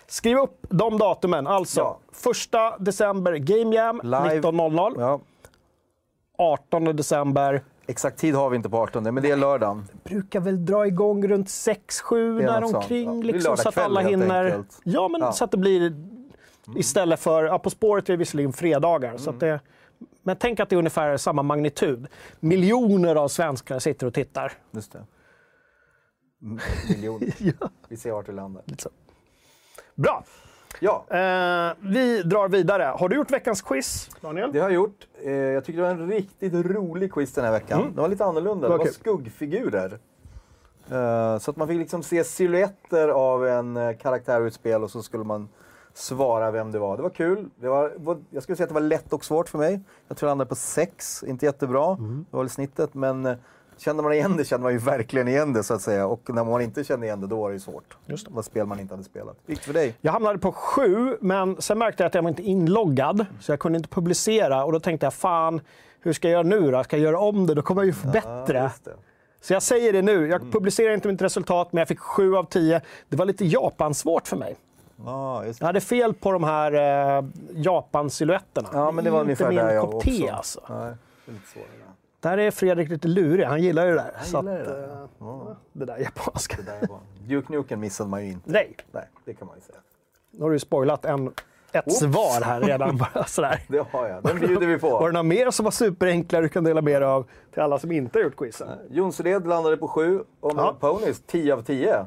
[0.08, 1.48] Skriv upp de datumen.
[1.48, 2.00] Alltså, Ja.
[2.76, 4.42] 1 december Game Jam Live.
[4.42, 4.94] 19.00.
[5.00, 5.20] Ja.
[6.38, 7.64] 18 december.
[7.88, 9.88] Exakt tid har vi inte på 18, men det är lördagen.
[10.04, 13.06] Brukar väl dra igång runt 6-7 Det är där något sånt, omkring.
[13.06, 13.28] ja.
[13.28, 14.64] Det Liksom, så att alla hinner.
[14.84, 15.32] Ja, men Ja.
[15.32, 15.94] så att det blir
[16.76, 17.44] istället för...
[17.44, 19.18] Ja, på spåret är det visserligen fredagar.
[19.18, 19.36] Så Mm.
[19.36, 19.60] att det,
[20.24, 22.08] men tänk att det är ungefär samma magnitud.
[22.40, 24.52] Miljoner av svenskar sitter och tittar.
[24.72, 25.06] Just det.
[26.90, 27.34] Miljoner.
[27.60, 27.70] Ja.
[27.90, 28.64] Vi ser vart det landar.
[28.78, 28.90] Så.
[29.96, 30.24] Bra!
[30.80, 32.84] Ja, Eh, vi drar vidare.
[32.84, 34.52] Har du gjort veckans quiz, Daniel?
[34.54, 35.08] det har jag gjort.
[35.24, 37.82] Eh, jag tyckte det var en riktigt rolig quiz den här veckan.
[37.82, 38.70] Den var lite annorlunda.
[38.70, 38.94] Det var kul.
[38.94, 40.00] skuggfigurer.
[40.92, 44.84] Eh, så att man fick liksom se silhuetter av en eh, karaktär ur ett spel
[44.84, 45.50] och så skulle man
[45.94, 46.98] svara vem det var.
[46.98, 47.50] Det var kul.
[47.56, 49.80] Det var, var- jag skulle säga att det var lätt och svårt för mig.
[50.08, 51.96] Jag tror jag landade på sex, inte jättebra.
[51.96, 53.36] Det var väl snittet, men eh,
[53.78, 56.08] kände man igen det kände man ju verkligen igen det så att säga.
[56.08, 57.98] Och när man inte kände igen det, då var det ju svårt.
[58.06, 58.32] Just det.
[58.32, 59.38] Det var spel man inte hade spelat.
[59.46, 59.96] Gick för dig?
[60.02, 63.26] Jag hamnade på sju, men sen märkte jag att jag var inte inloggad.
[63.40, 64.64] Så jag kunde inte publicera.
[64.66, 65.62] Och då tänkte jag, fan,
[66.02, 66.84] hur ska jag göra nu då?
[66.84, 67.54] Ska jag göra om det?
[67.54, 68.72] Då kommer jag ju få Ja, bättre.
[68.84, 68.92] det.
[69.42, 70.18] Så jag säger det nu.
[70.18, 70.30] Mm.
[70.30, 72.82] Jag publicerar inte mitt resultat, men jag fick sju av tio.
[73.10, 74.56] Det var lite Japansvårt för mig.
[75.06, 75.60] Ja, det.
[75.60, 76.74] Jag hade fel på de här
[77.18, 78.70] eh, Japan-silhuetterna.
[78.74, 80.36] Ja, men det var inte ungefär min där jag kopp te också.
[80.36, 80.62] alltså.
[80.70, 80.94] Nej,
[82.26, 83.46] Där är Fredrik lite lurig.
[83.46, 84.12] Han gillar ju det där.
[84.24, 84.94] så gillar att, det där.
[84.94, 85.56] eh, Ja.
[85.74, 86.58] det där japanska.
[86.58, 87.00] Det där var...
[87.28, 88.52] Duke Nukem missade man ju inte.
[88.52, 89.78] Nej, Nej, det kan man ju säga.
[90.32, 91.28] nu har du ju spoilat en,
[91.72, 92.00] ett Oops.
[92.00, 92.98] svar här redan.
[93.14, 93.62] Bara sådär.
[93.68, 94.24] Det har jag.
[94.24, 95.10] Den bjuder vi Var det på.
[95.12, 98.20] något mer som var superenkla du kan dela med dig av till alla som inte
[98.20, 98.68] har gjort quizen?
[98.90, 100.76] Jonsered landade på 7 och Ja.
[100.80, 102.06] Ponies 10 av 10.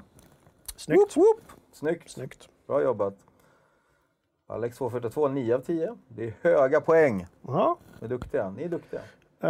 [0.77, 0.99] Snyggt.
[1.01, 1.41] Whoop, whoop.
[1.73, 2.11] Snyggt.
[2.11, 2.49] Snyggt.
[2.67, 3.15] Bra jobbat.
[4.49, 5.97] Alex 242 9 av 10.
[6.09, 7.27] Det är höga poäng.
[7.47, 7.77] Ja.
[8.01, 8.51] Ni är duktiga.
[8.51, 9.01] Ni är duktiga.
[9.43, 9.49] Eh,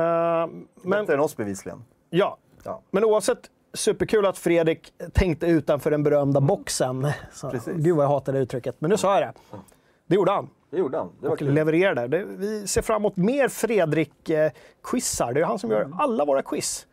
[0.83, 1.85] men, Bättre än oss bevisligen.
[2.11, 2.37] ja.
[2.65, 2.81] Ja.
[2.91, 3.39] men oavsett,
[3.75, 7.07] superkul att Fredrik tänkte utanför den berömda boxen.
[7.33, 7.59] Så, Mm.
[7.61, 7.75] Precis.
[7.77, 9.59] Gud vad jag hatar det uttrycket, men nu sa jag det.
[10.07, 10.49] Det gjorde han.
[10.71, 11.11] Det gjorde han.
[11.21, 11.53] Det var och kul.
[11.55, 12.09] levererade.
[12.09, 15.33] Det, vi ser fram emot mer Fredrik-quizar.
[15.33, 15.91] Det är han som Mm.
[15.91, 16.87] gör alla våra quiz.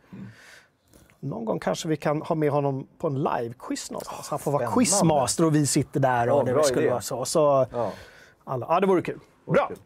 [1.20, 4.28] Någon gång kanske vi kan ha med honom på en live-quiz någonstans.
[4.28, 4.74] Han får vara spännande.
[4.84, 6.90] quizmaster och vi sitter där och Ja, det skulle idé.
[6.90, 7.24] vara så.
[7.24, 7.92] så Ja.
[8.44, 8.66] alla.
[8.68, 9.18] Ja, det vore kul.
[9.46, 9.66] Bra!
[9.68, 9.76] kul.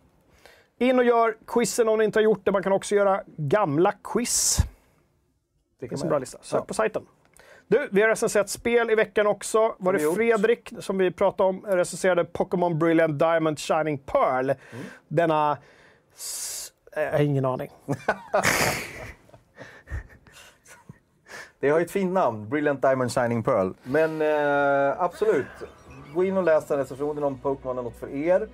[0.80, 2.52] In och gör quizen om ni inte har gjort det.
[2.52, 4.58] Man kan också göra gamla quiz.
[5.80, 6.38] Det finns en bra lista.
[6.42, 6.64] Sök Ja.
[6.64, 7.06] på sajten.
[7.68, 9.74] Du, vi har recenserat spel i veckan också.
[9.78, 10.14] Var det.
[10.14, 14.44] Fredrik som vi pratade om recenserade Pokémon Brilliant Diamond Shining Pearl.
[14.50, 14.56] Mm.
[15.08, 15.58] Denna...
[16.94, 17.70] Jag har ingen aning.
[21.60, 23.72] Det har ju ett fint namn, Brilliant Diamond Shining Pearl.
[23.82, 25.46] Men eh, absolut,
[26.14, 28.48] gå in och läs den recensionen om Pokémon är något för er.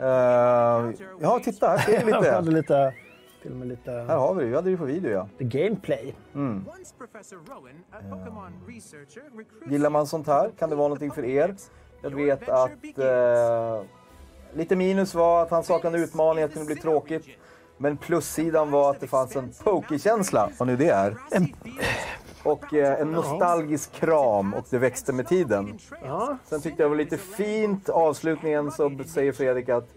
[0.00, 0.90] Eh,
[1.20, 2.50] ja, titta, här ser vi hade lite.
[2.50, 2.94] lite...
[3.42, 3.90] Till och med lite...
[3.90, 5.28] Här har vi det, vi hade det på video ja.
[5.38, 6.14] The gameplay.
[6.34, 11.10] Once Professor Rowan, a Pokemon researcher, recruits Gillar man sånt här kan det vara någonting
[11.10, 11.54] för er.
[12.02, 13.82] Jag vet att eh,
[14.54, 17.26] lite minus var att han saknade utmaning, att det kunde bli tråkigt.
[17.78, 21.16] Men plussidan var att det fanns en pokekänsla, vad nu det är.
[22.44, 25.78] Och eh, en nostalgisk kram och det växte med tiden.
[26.04, 26.36] Ja.
[26.44, 29.88] Sen tyckte jag det var lite fint avslutningen så säger Fredrik att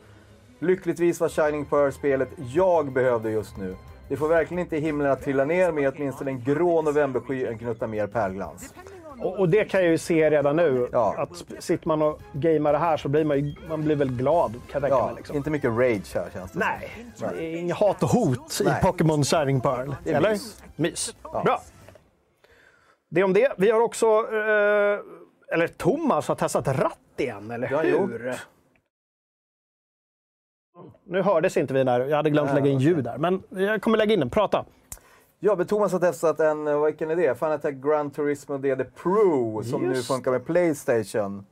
[0.59, 3.75] lyckligtvis var Shining Pearl spelet jag behövde just nu.
[4.09, 7.87] Det får verkligen inte himlen att trilla ner med åtminstone en grå novembersky en gnutta
[7.87, 8.73] mer pärlglans.
[9.19, 10.89] Och, och det kan jag ju se redan nu.
[10.91, 11.15] Ja.
[11.17, 14.53] Att sitter man och gamear det här så blir man, ju, man blir väl glad,
[14.71, 15.15] kan jag Ja, mig.
[15.15, 15.35] Liksom.
[15.35, 16.89] inte mycket rage här känns det Nej,
[17.37, 18.77] är inget hat och hot Nej.
[18.81, 19.93] i Pokémon Shining Pearl.
[20.05, 20.31] Eller?
[20.31, 20.63] mys.
[20.75, 21.15] Mys.
[21.43, 21.61] Bra.
[23.09, 23.53] Det om det.
[23.57, 24.99] Vi har också, eh,
[25.53, 28.35] eller Thomas har testat ratt igen, eller har hur?
[31.03, 31.99] Nu hördes inte vi där.
[31.99, 33.17] Jag hade glömt lägga in ljud där.
[33.17, 34.29] Men jag kommer lägga in den.
[34.29, 34.65] Prata.
[35.39, 37.35] Ja, men Thomas har testat en, eh, vilken är det?
[37.35, 41.45] Fanatec Gran Turismo DD Pro som nu Just funkar med Playstation.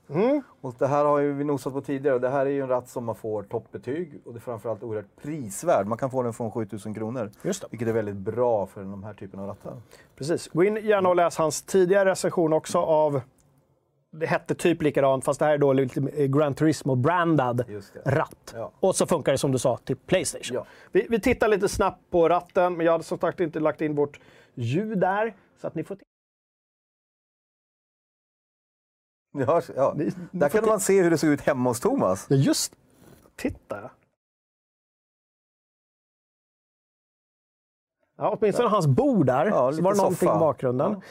[0.61, 2.67] Och det här har ju vi nosat på tidigare och det här är ju en
[2.67, 5.87] ratt som man får toppbetyg och det är framförallt oerhört prisvärd.
[5.87, 7.31] Man kan få den från 7000 kronor.
[7.41, 7.67] Just det.
[7.71, 9.73] Vilket är väldigt bra för de här typen av rattar.
[10.15, 10.47] Precis.
[10.47, 13.21] Gå in gärna och läs hans tidigare recension också av
[14.19, 17.63] det hette typ likadant, fast det här är då lite eh, Gran Turismo-brandad
[18.05, 18.53] ratt.
[18.55, 18.71] Ja.
[18.79, 20.55] Och så funkar det som du sa till Playstation.
[20.55, 20.65] Ja.
[20.91, 23.95] Vi, vi tittar lite snabbt på ratten, men jag hade som sagt inte lagt in
[23.95, 24.19] vårt
[24.53, 25.35] ljud där.
[25.61, 25.97] Så att ni får
[29.37, 29.93] Det hörs, ja.
[29.97, 32.27] Ni- ni Där kan man se hur det såg ut hemma hos Thomas.
[32.29, 32.75] Ja, just
[33.35, 33.91] Titta.
[38.17, 39.45] Ja, åtminstone hans bord där.
[39.45, 40.35] Ja, så var det någonting soffa.
[40.37, 41.01] i bakgrunden.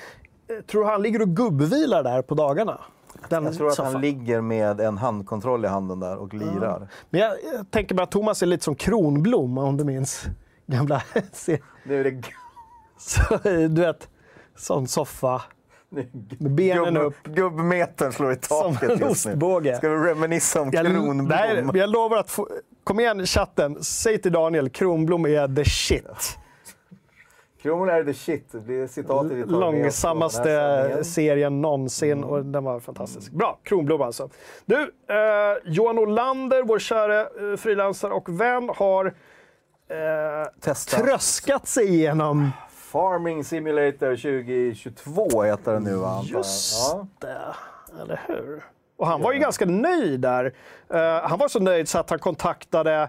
[0.49, 2.81] Eh, Tror du han ligger och gubbvilar där på dagarna?
[3.29, 3.93] Den Jag tror att soffan.
[3.93, 6.89] han ligger med en handkontroll i handen där och lirar.
[7.11, 10.25] Men jag, jag tänker mig att Thomas är lite som Kronblom, om du minns
[10.67, 11.63] gamla serien.
[11.85, 12.23] Nu är det
[12.99, 14.09] Så, eh, Du vet,
[14.57, 15.43] sån soffa.
[16.39, 17.23] Med benen upp.
[17.25, 19.33] Gubbmetern slår i Som taket en just nu.
[19.33, 19.77] ostbåge.
[19.77, 21.25] Ska vi reminissa om Jag, Kronblom?
[21.29, 22.49] nej, jag lovar att få,
[22.85, 26.39] Kom igen chatten, säg till Daniel, Kronblom är the shit.
[27.65, 28.53] Kron är the shit.
[28.53, 33.33] Det blir från den här Långsammaste serien någonsin och den var fantastisk.
[33.33, 34.29] Bra, Kronblom alltså.
[34.67, 35.17] Du, eh,
[35.65, 40.97] Johan Olander, vår kära eh, frilansare och vän, har eh, Testa.
[40.97, 46.25] tröskat sig igenom Farming Simulator 2022 heter den nu antar jag.
[46.39, 47.07] Just Ja.
[47.21, 47.55] det,
[48.03, 48.65] eller hur?
[48.97, 50.53] Och han var ju ganska nöjd där.
[50.95, 53.09] Eh, han var så nöjd så att han kontaktade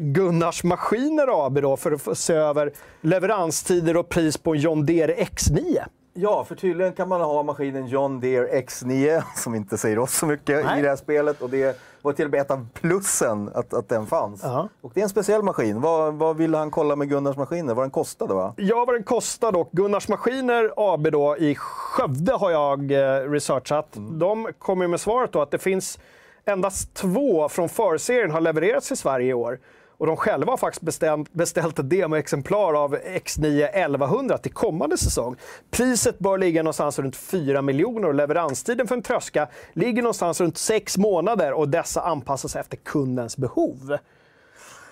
[0.00, 5.14] Gunnars Maskiner AB då för att se över leveranstider och pris på en John Deere
[5.14, 5.78] X9.
[6.14, 10.26] ja, för tydligen kan man ha maskinen John Deere X9 som inte säger oss så
[10.26, 10.78] mycket Nej.
[10.78, 11.42] i det här spelet.
[11.42, 14.40] Och det var till och med ett av plussen att, att den fanns.
[14.42, 14.68] Ja.
[14.80, 15.80] Och det är en speciell maskin.
[15.80, 17.74] Vad, vad ville han kolla med Gunnars maskiner?
[17.74, 18.54] Vad den kostade va?
[18.56, 19.72] Ja, vad den kostar dock.
[19.72, 23.88] Gunnars Maskiner AB då i Skövde har jag eh, researchat.
[23.94, 25.98] De kommer med svaret då att det finns
[26.44, 29.58] endast två från förserien har levererats i Sverige i år.
[29.98, 35.36] Och de själva har faktiskt bestämt, beställt ett demoexemplar av X9 1100 till kommande säsong.
[35.70, 40.58] Priset bör ligga någonstans runt 4 miljoner och leveranstiden för en tröska ligger någonstans runt
[40.58, 43.98] 6 månader och dessa anpassas efter kundens behov.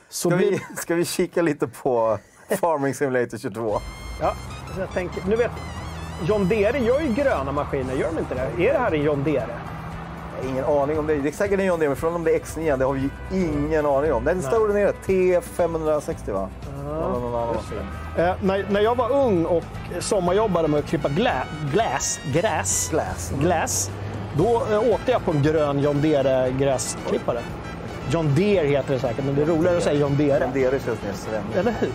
[0.08, 2.18] Så Ska vi, ska vi kika lite på
[2.60, 3.80] Farming Simulator 22?
[4.20, 4.34] Ja,
[4.78, 5.52] jag tänker, nu vet,
[6.28, 8.68] John Deere gör ju gröna maskiner, gör de inte det?
[8.68, 9.60] Är det här en John Deere?
[10.44, 11.14] Ingen aning om det.
[11.14, 13.00] Det är säkert en John Deere, men från om det är X9 det har vi
[13.00, 13.10] ju
[13.46, 14.24] ingen aning om.
[14.24, 14.92] Den står nere.
[15.06, 16.48] T560 va?
[16.88, 17.54] Ja.
[18.18, 19.64] Eh, när, när jag var ung och
[20.00, 23.32] sommarjobbade med att klippa glä, gläs, gräs, Glass.
[23.40, 23.90] gläs,
[24.38, 27.40] då eh, åkte jag på en grön John Deere gräsklippare.
[28.10, 30.44] John Deere heter det säkert, men det är roligare att säga John Deere.
[30.44, 31.60] John Deere känns mer.
[31.60, 31.90] Eller hur?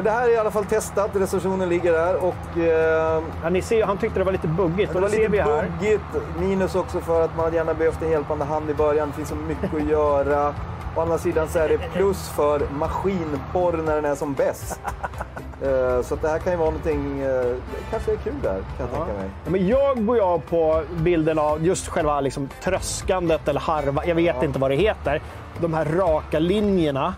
[0.00, 1.10] Men det här är i alla fall testat.
[1.12, 5.00] Recensionen ligger där och eh, Ja, ni ser, han tyckte det var lite buggigt det
[5.00, 6.02] var lite buggigt.
[6.38, 9.08] Minus också för att man hade gärna behövt en hjälpande hand i början.
[9.08, 10.54] Det finns så mycket att göra.
[10.96, 14.80] Å andra sidan så är det plus för maskinporr när den är som bäst.
[15.62, 18.86] Eh, så det här kan ju vara någonting, eh, det kanske är kul där kan
[18.86, 19.30] jag tänka mig.
[19.44, 24.04] Ja, men jag går ju av på bilden av just själva liksom, tröskandet eller harva.
[24.06, 25.22] Jag vet inte vad det heter.
[25.60, 27.14] De här raka linjerna.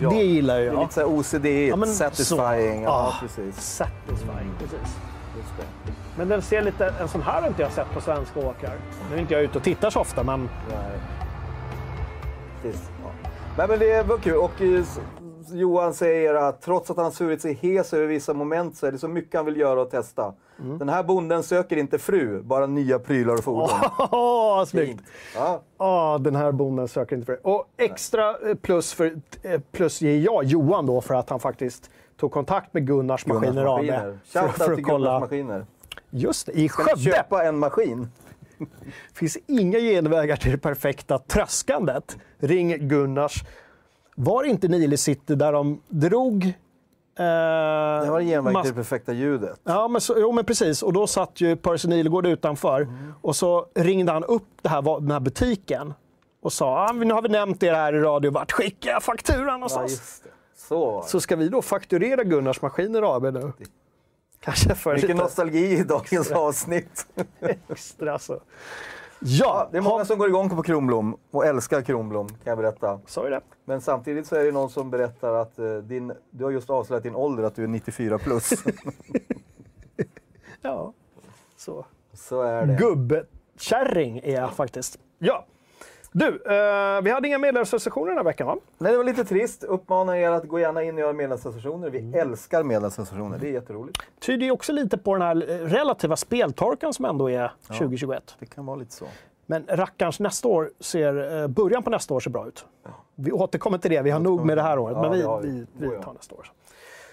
[0.00, 0.80] Ja, det gillar Det är jag.
[0.80, 2.84] lite så OCD, Ja, men satisfying.
[2.84, 2.90] så.
[2.90, 3.14] Ja, Ah.
[3.20, 3.56] precis.
[3.60, 4.96] Satisfying, precis.
[5.36, 5.92] Just det.
[6.16, 8.74] Men den ser lite, en sån här har inte jag sett på svenska åkrar.
[9.10, 10.98] Nu är inte jag ute och tittar så ofta, men Nej.
[12.62, 12.90] Precis.
[13.04, 13.10] Ja.
[13.58, 14.36] Nej, men det var kul.
[14.36, 14.84] Och eh,
[15.52, 18.92] Johan säger att trots att han har svurit sig hes över vissa moment så är
[18.92, 20.32] det så mycket han vill göra och testa.
[20.60, 20.78] Mm.
[20.78, 23.70] Den här bonden söker inte fru, bara nya prylar och fordon.
[24.10, 25.02] Åh, snyggt!
[25.34, 25.62] Ja.
[25.78, 27.38] Ja, den här bonden söker inte för det.
[27.42, 31.90] Och extra eh, plus, för, eh, plus ger jag Johan då för att han faktiskt
[32.16, 33.68] tog kontakt med Gunnars, Gunnars Maskiner AB.
[33.68, 34.18] Maskiner.
[34.24, 35.20] För, Shoutout för att kolla.
[35.20, 35.66] Maskiner.
[36.10, 38.08] Just det, i Kan Skövde köpa en maskin?
[39.12, 42.16] finns inga genvägar till det perfekta tröskandet.
[42.38, 43.44] Ring Gunnars.
[44.14, 46.52] Var inte Nile City där de drog...
[47.18, 47.24] Eh,
[48.04, 49.60] Det var en genväg till det perfekta ljudet.
[49.64, 50.82] Ja, men, så, jo, men precis.
[50.82, 53.14] Och då satt ju Percy Nilegård utanför Mm.
[53.20, 55.94] och så ringde han upp det här, den här butiken
[56.42, 59.46] och sa ah, nu har vi nämnt er här i radio, vart skickar jag fakturan
[59.46, 60.20] Ja, någonstans?
[60.24, 60.30] det.
[60.56, 63.52] Så så ska vi då fakturera Gunnars Maskiner AB nu?
[64.40, 67.06] Kanske för Vilken lite nostalgi i dagens avsnitt.
[67.68, 68.18] extra.
[68.18, 68.40] Så.
[69.22, 73.00] Ja, det är många som går igång på Kronblom och älskar Kronblom, kan jag berätta.
[73.24, 73.40] vi det?
[73.64, 77.02] Men samtidigt så är det någon som berättar att eh, din, du har just avslöjat
[77.02, 78.52] din ålder, att du är 94 plus.
[80.62, 80.92] Ja,
[81.56, 81.84] så.
[82.12, 82.74] så är det.
[82.74, 84.98] Gubbkärring är jag faktiskt.
[85.18, 85.46] Ja.
[86.12, 88.56] Du, eh, vi hade inga medlemsrecensioner den här veckan va?
[88.78, 89.64] Nej, det var lite trist.
[89.64, 91.90] Uppmanar er att gå gärna in och göra medlemsrecensioner.
[91.90, 92.20] Vi Mm.
[92.20, 93.98] älskar medlemsrecensioner, det är jätteroligt.
[94.20, 98.36] Tyder ju också lite på den här eh, relativa speltorkan som ändå är 2021.
[98.38, 99.06] Det kan vara lite så.
[99.46, 102.64] Men rackarns nästa år ser, eh, början på nästa år ser bra ut.
[103.14, 104.96] Vi återkommer till det, vi har nog med det här året.
[104.96, 105.66] Ja, men vi, vi.
[105.78, 106.52] vi, Oh, tar nästa år.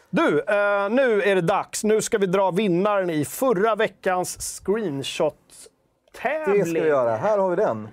[0.09, 1.83] Du, eh, nu är det dags.
[1.83, 6.59] Nu ska vi dra vinnaren i förra veckans screenshot-tävling.
[6.59, 7.15] Det ska vi göra.
[7.15, 7.87] Här har vi den.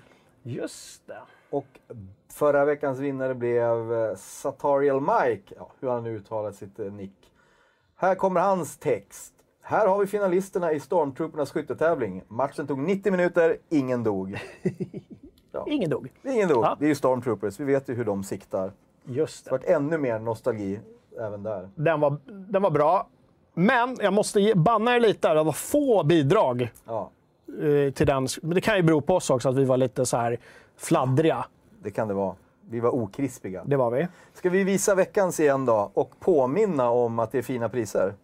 [0.46, 1.18] Just det.
[1.50, 1.66] Och
[2.32, 7.32] förra veckans vinnare blev eh, Satariel Mike, ja, hur han nu uttalar sitt eh, nick.
[7.96, 9.34] Här kommer hans text.
[9.62, 12.22] Här har vi finalisterna i Stormtroopernas skyttetävling.
[12.28, 14.38] Matchen tog 90 minuter, ingen dog.
[15.66, 16.08] Ingen dog.
[16.24, 16.64] Ingen dog.
[16.64, 16.76] Ja.
[16.78, 18.72] Det är ju Stormtroopers, vi vet ju hur de siktar.
[19.04, 19.52] Just Det det.
[19.52, 20.80] vart ännu mer nostalgi
[21.20, 21.68] även där.
[21.74, 23.08] Den var, den var bra.
[23.54, 25.34] Men jag måste ge, banna er lite.
[25.34, 27.10] Det var få bidrag Ja,
[27.94, 28.28] till den.
[28.42, 30.38] Men det kan ju bero på oss också, att vi var lite så här
[30.76, 31.44] fladdriga.
[31.82, 32.34] det kan det vara.
[32.70, 33.62] Vi var okrispiga.
[33.66, 34.08] Det var vi.
[34.34, 38.14] Ska vi visa veckans igen då och påminna om att det är fina priser?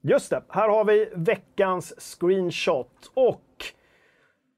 [0.00, 3.10] Just det, här har vi veckans screenshot.
[3.14, 3.40] Och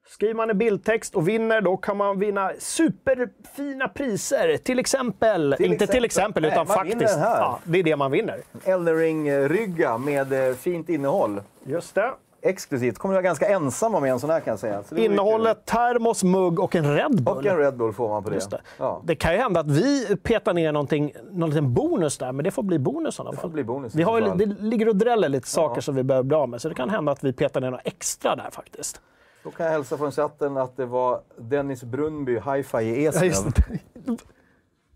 [0.08, 4.56] skriver man en bildtext och vinner, då kan man vinna superfina priser.
[4.56, 6.44] Till exempel, Till inte till exempel.
[6.44, 7.18] exempel, utan Nej, vinner faktiskt.
[7.20, 8.40] Ja, det är det man vinner.
[8.64, 11.40] Eldering-rygga med eh, fint innehåll.
[11.64, 12.12] Just det.
[12.46, 12.98] Exklusivt.
[12.98, 14.82] Kommer du vara ganska ensamma med en sån här kan jag säga.
[14.90, 17.22] Det Innehållet termos, mugg och en Red.
[17.24, 17.36] Bull.
[17.36, 18.34] Och en Red Bull får man på det.
[18.34, 18.60] Just det.
[18.78, 19.00] Ja.
[19.04, 22.50] det kan ju hända att vi petar ner någonting, någon liten bonus där, men det
[22.50, 23.50] får bli bonus i alla Det får fall.
[23.50, 26.36] bli bonus Vi har ju, det ligger och dräller lite saker som vi behöver bli
[26.36, 29.00] av med, så det kan hända att vi petar ner något extra där faktiskt.
[29.44, 33.52] Då kan jag hälsa från chatten att det var Dennis Brunnby, hi-fi i Ja, Eslöv.
[33.54, 34.18] det.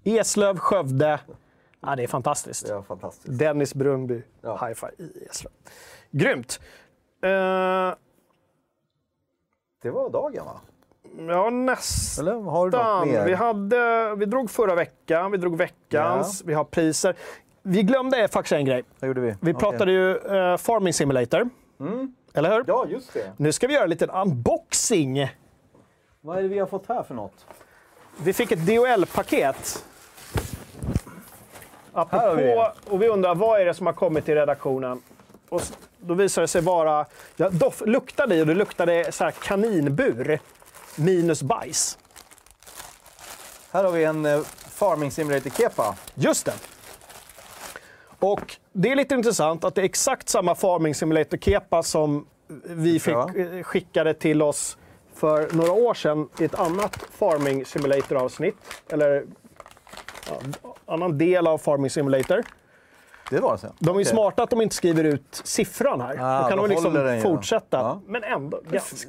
[0.19, 1.21] Eslöv, Skövde.
[1.81, 2.67] Ja, det är fantastiskt.
[2.67, 3.39] Det var fantastiskt.
[3.39, 4.67] Dennis Brunnby, Ja.
[4.67, 5.53] hi-fi i Eslöv.
[6.11, 6.61] Grymt!
[7.23, 7.95] Eh,
[9.83, 10.61] Det var dagen va?
[11.29, 12.27] ja, nästan.
[12.29, 13.25] Eller har du något mer?
[13.25, 17.15] Vi, hade, vi drog förra veckan, vi drog veckans, vi har priser.
[17.63, 18.85] Vi glömde faktiskt en grej.
[19.01, 19.27] Vad gjorde vi?
[19.29, 19.51] Vi Okej.
[19.51, 19.57] Mm.
[19.61, 21.49] pratade ju eh, Farming Simulator.
[22.35, 22.65] Eller hur?
[22.67, 23.33] Ja, just det.
[23.37, 25.29] Nu ska vi göra en liten unboxing.
[26.21, 27.47] Vad är det vi har fått här för något?
[28.23, 29.85] Vi fick ett DHL-paket.
[31.95, 35.03] Här har vi Apropå, och vi undrar vad är det som har kommit till redaktionen?
[35.49, 39.25] Och s- då visar det sig vara, ja, doff, luktade i och det luktade så
[39.25, 40.41] här kaninbur
[40.97, 41.99] minus bajs.
[43.73, 44.41] Här har vi en eh,
[44.71, 45.97] Farming Simulator Kepa.
[46.15, 46.53] Just det.
[48.19, 52.27] Och det är lite intressant att det är exakt samma Farming Simulator Kepa som
[52.65, 53.31] vi fick Ja.
[53.37, 54.79] eh, skickade till oss
[55.15, 58.57] för några år sedan i ett annat Farming Simulator-avsnitt.
[58.89, 59.25] Eller
[60.29, 60.41] ja,
[60.87, 62.43] annan del av Farming Simulator.
[63.31, 63.67] Det var så?
[63.79, 64.05] De är ju Okej.
[64.05, 66.17] smarta att de inte skriver ut siffran här.
[66.21, 67.77] Ah, då kan de liksom den fortsätta.
[67.77, 68.01] Ja.
[68.07, 69.07] Men ändå ganska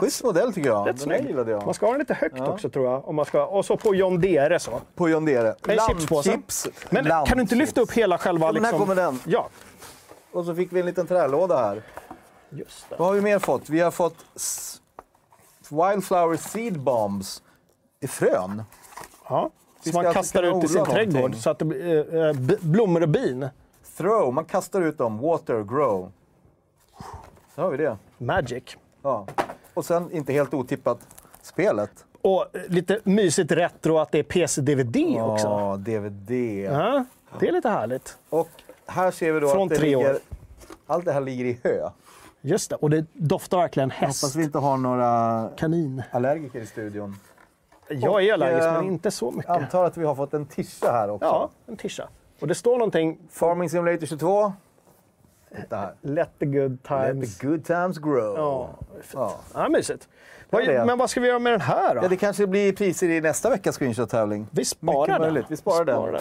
[0.00, 0.88] Schysst modell tycker jag.
[0.88, 1.30] rätt Den här snygg.
[1.30, 1.64] gillade jag.
[1.64, 3.08] Man ska ha den lite högt också tror jag.
[3.08, 4.80] Om man ska, och så på John Deere så.
[4.94, 5.54] På John Deere.
[5.68, 6.28] En chipspåse.
[6.30, 6.68] Landchips.
[6.90, 8.46] Men kan du inte lyfta upp hela själva...
[8.46, 9.18] Ja, här liksom- kommer den.
[9.26, 9.48] Ja,
[10.32, 11.82] Och så fick vi en liten trälåda här.
[12.50, 12.96] just det.
[12.98, 13.68] Vad har vi mer fått?
[13.70, 14.16] Vi har fått
[15.70, 17.42] Wildflower Seed Bombs
[18.00, 18.62] i frön.
[19.28, 19.50] Ja.
[19.82, 21.40] Som man alltså kastar ut i sin trädgård någonting.
[21.40, 23.48] så att det blir eh, eh, blommor och bin.
[23.96, 25.18] Throw, man kastar ut dem.
[25.18, 26.12] Water, grow.
[27.54, 27.96] Så har vi det.
[28.18, 28.62] Magic.
[29.02, 29.26] Ja.
[29.74, 30.98] Och sen, inte helt otippat,
[31.42, 31.90] spelet.
[32.22, 35.46] Och eh, lite mysigt retro att det är PC-DVD också.
[35.46, 36.30] Ja, DVD.
[36.30, 37.04] Ja,
[37.40, 38.16] det är lite härligt.
[38.30, 38.48] Och
[38.86, 40.18] här ser vi då Från att det tre ligger, år.
[40.86, 41.90] allt det här ligger i hö.
[42.40, 44.22] Just det, och det doftar verkligen häst.
[44.22, 46.02] Hoppas vi inte har några Kanin.
[46.10, 47.16] allergiker i studion.
[48.00, 49.50] Jag är allergisk, eh, men inte så mycket.
[49.50, 51.26] Antar att vi har fått en tisha här också.
[51.26, 52.08] Ja, en tisha.
[52.40, 54.52] Och det står någonting, Farming Simulator 22.
[55.56, 55.94] Titta här.
[56.02, 57.38] let the good Let times...
[57.38, 58.36] the good times grow.
[58.36, 58.70] Ja,
[59.14, 59.34] Ja.
[59.54, 60.08] ja mysigt.
[60.50, 62.02] Vad, men vad ska vi göra med den här då?
[62.02, 64.46] Ja, det kanske blir priser i nästa veckas screenshot-tävling.
[64.50, 65.44] vi sparar den.
[65.48, 66.20] Vi sparar den.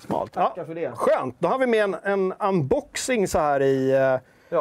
[0.00, 0.32] Smalt.
[0.34, 0.92] Ja, Tackar för det.
[0.96, 3.92] skönt, då har vi med en, en unboxing så här i
[4.50, 4.58] uh,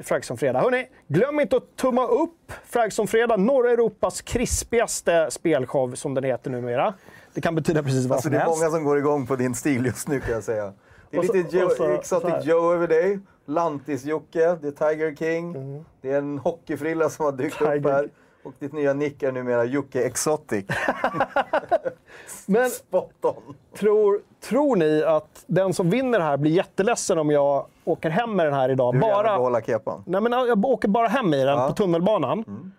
[0.00, 0.04] Ja.
[0.04, 0.60] Fragsson Fredag.
[0.60, 6.50] Hörrni, glöm inte att tumma upp Fragsson Fredag, norra Europas krispigaste spelshow som den heter
[6.50, 6.94] numera.
[7.34, 8.58] Det kan betyda precis vad Alltså, som det är helst.
[8.60, 10.72] många som går igång på din stil just nu kan jag säga.
[11.10, 11.84] Det är så- lite Joe, så-.
[11.90, 13.18] Exotic Joe över dig.
[13.46, 15.54] Lantis-Jocke, det är Tiger King.
[15.56, 15.84] Mm.
[16.00, 18.08] Det är en hockeyfrilla som har dykt upp Tiger här.
[18.44, 20.64] Och ditt nya nick är numera Jocke Exotic.
[22.46, 22.70] Men
[23.78, 28.46] tror, tror ni att den som vinner här blir jätteledsen om jag åker hem med
[28.46, 28.94] den här idag?
[28.94, 30.02] Du Bara, behålla kepan.
[30.06, 31.54] nej, men jag åker bara hem i den Ja.
[31.60, 31.68] Mm.
[31.68, 32.72] på tunnelbanan.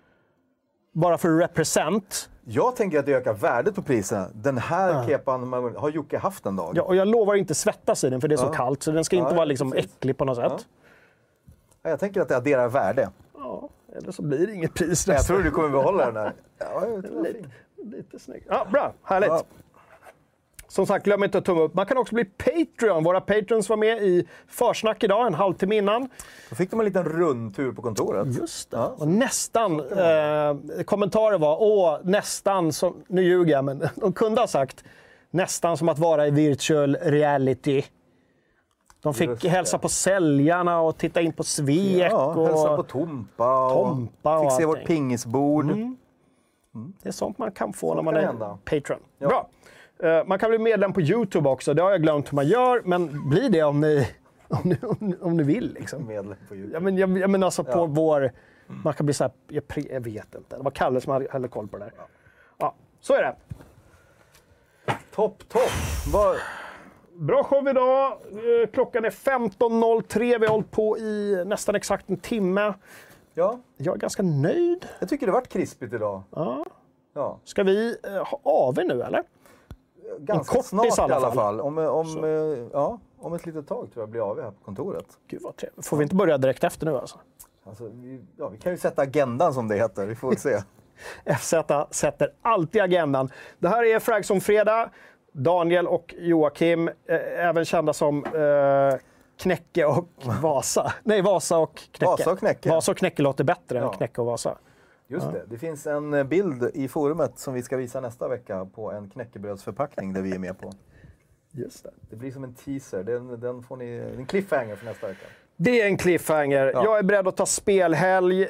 [0.94, 2.30] Bara för represent.
[2.46, 4.28] Jag tänker att det ökar värdet på priserna.
[4.34, 6.72] Den här kepan man- har Jocke haft en dag.
[6.76, 8.54] Ja, och jag lovar inte svettas i den för det är så Ja.
[8.54, 8.84] kallt.
[8.84, 9.92] Så den ska inte Ja, vara liksom precis.
[9.98, 10.66] äcklig på något sätt.
[11.84, 13.10] Ja, Jag tänker att det adderar värde.
[13.38, 15.08] Ja, eller så blir det inget pris.
[15.08, 16.34] Jag tror du kommer behålla den här.
[16.60, 16.86] Ja,
[17.24, 17.50] lite,
[17.84, 18.46] lite snyggt.
[18.50, 19.30] Ja, bra, härligt.
[19.30, 19.44] Ja.
[20.68, 21.74] Som sagt, glöm inte att tumma upp.
[21.74, 23.04] Man kan också bli Patreon.
[23.04, 26.10] Våra Patreons var med i försnack idag, en halvtimme innan.
[26.50, 28.28] Då fick de en liten rundtur på kontoret.
[28.40, 28.78] Just det.
[28.78, 34.48] Och nästan, eh, kommentarer var, åh, nästan som, nu ljuger jag, men de kunde ha
[34.48, 34.84] sagt
[35.32, 37.84] nästan som att vara i virtual reality.
[39.02, 39.50] De fick Just det.
[39.50, 42.12] hälsa på säljarna och titta in på Svek.
[42.12, 45.66] Ja, och hälsa på Tompa och Tompa och fick se vårt pingisbord.
[47.04, 48.58] Det är sånt man kan få när man är hända.
[48.66, 49.00] Patreon.
[49.18, 49.28] Ja.
[49.28, 49.50] Bra.
[50.10, 51.74] Eh, Man kan bli medlem på YouTube också.
[51.74, 54.08] Det har jag glömt hur man gör, men bli det om ni,
[54.48, 55.74] om ni, om ni, om ni vill.
[55.74, 56.08] Liksom.
[56.08, 56.74] Medlem på YouTube.
[56.74, 57.86] Ja, men, jag, jag menar alltså på Ja.
[57.86, 58.32] vår...
[58.84, 59.32] Man kan bli så här,
[59.90, 60.58] jag, vet inte.
[60.58, 61.94] Det var Kalle som hade, koll på det där.
[62.58, 63.36] Ja, så är det.
[65.16, 65.62] Topp, topp!
[67.22, 68.12] Bra show idag.
[68.12, 70.40] Eh, Klockan är 15.03.
[70.40, 72.74] Vi har hållit på i nästan exakt en timme.
[73.34, 74.86] Ja, Jag är ganska nöjd.
[75.00, 76.22] jag tycker det vart krispigt idag.
[76.36, 76.66] Ja.
[77.14, 79.24] Ja, Ska vi eh, ha AV nu eller?
[80.20, 81.32] ganska kortis snart i alla fall.
[81.36, 81.62] fall.
[81.62, 85.06] Om, om, eh, ja, om ett litet tag tror jag blir av här på kontoret.
[85.28, 85.86] Gud vad trevligt.
[85.88, 87.20] Får vi inte börja direkt efter nu alltså?
[87.64, 90.06] Alltså, vi, ja, vi kan ju sätta agendan som det heter.
[90.06, 90.58] Vi får se.
[91.40, 91.54] FZ
[91.92, 93.30] sätter alltid agendan.
[93.60, 94.90] Det här är Fragson Fredag.
[95.32, 96.96] Daniel och Joakim, eh,
[97.48, 99.00] även kända som eh,
[99.38, 100.08] Knäcke och
[100.42, 100.94] Vasa.
[101.04, 102.06] Nej, Vasa och Knäcke.
[102.06, 102.70] Vasa och Knäcke.
[102.70, 103.94] Vasa och Knäcke låter bättre än Ja.
[103.94, 104.58] Knäcke och Vasa.
[105.08, 105.44] Just det.
[105.48, 109.10] Det finns en eh, bild i forumet som vi ska visa nästa vecka på en
[109.10, 110.72] knäckebrödsförpackning där vi är med på.
[111.52, 111.92] Just det.
[112.10, 113.04] Det blir som en teaser.
[113.04, 115.26] Den, den får ni, en cliffhanger för nästa vecka.
[115.56, 116.72] det är en cliffhanger.
[116.74, 116.84] Ja.
[116.84, 118.48] Jag är beredd att ta spelhelg.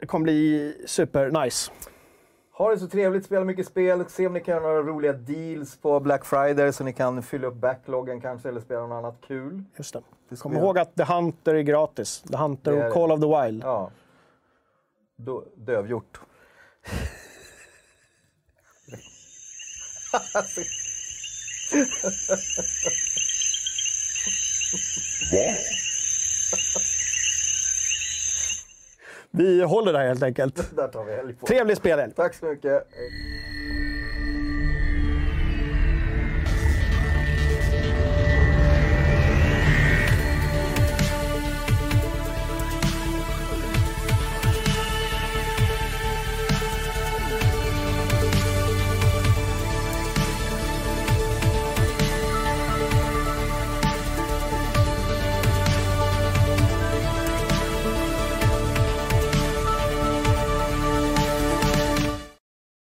[0.00, 1.70] Det kommer bli super nice.
[2.60, 5.76] Ha det så trevligt, spela mycket spel, se om ni kan göra några roliga deals
[5.76, 9.64] på Black Friday så ni kan fylla upp backloggen kanske eller spela något annat kul.
[9.76, 10.02] Just det.
[10.28, 12.22] Det Kom ihåg att The Hunter är gratis.
[12.22, 12.90] The Hunter och det.
[12.90, 13.62] Call of the Wild.
[13.64, 13.90] Ja.
[15.16, 16.20] Då, dövgjort.
[29.30, 30.76] Vi håller där helt enkelt.
[30.76, 31.46] Där tar vi helg på.
[31.46, 32.12] Trevlig spelhelg!
[32.16, 32.88] Tack så mycket.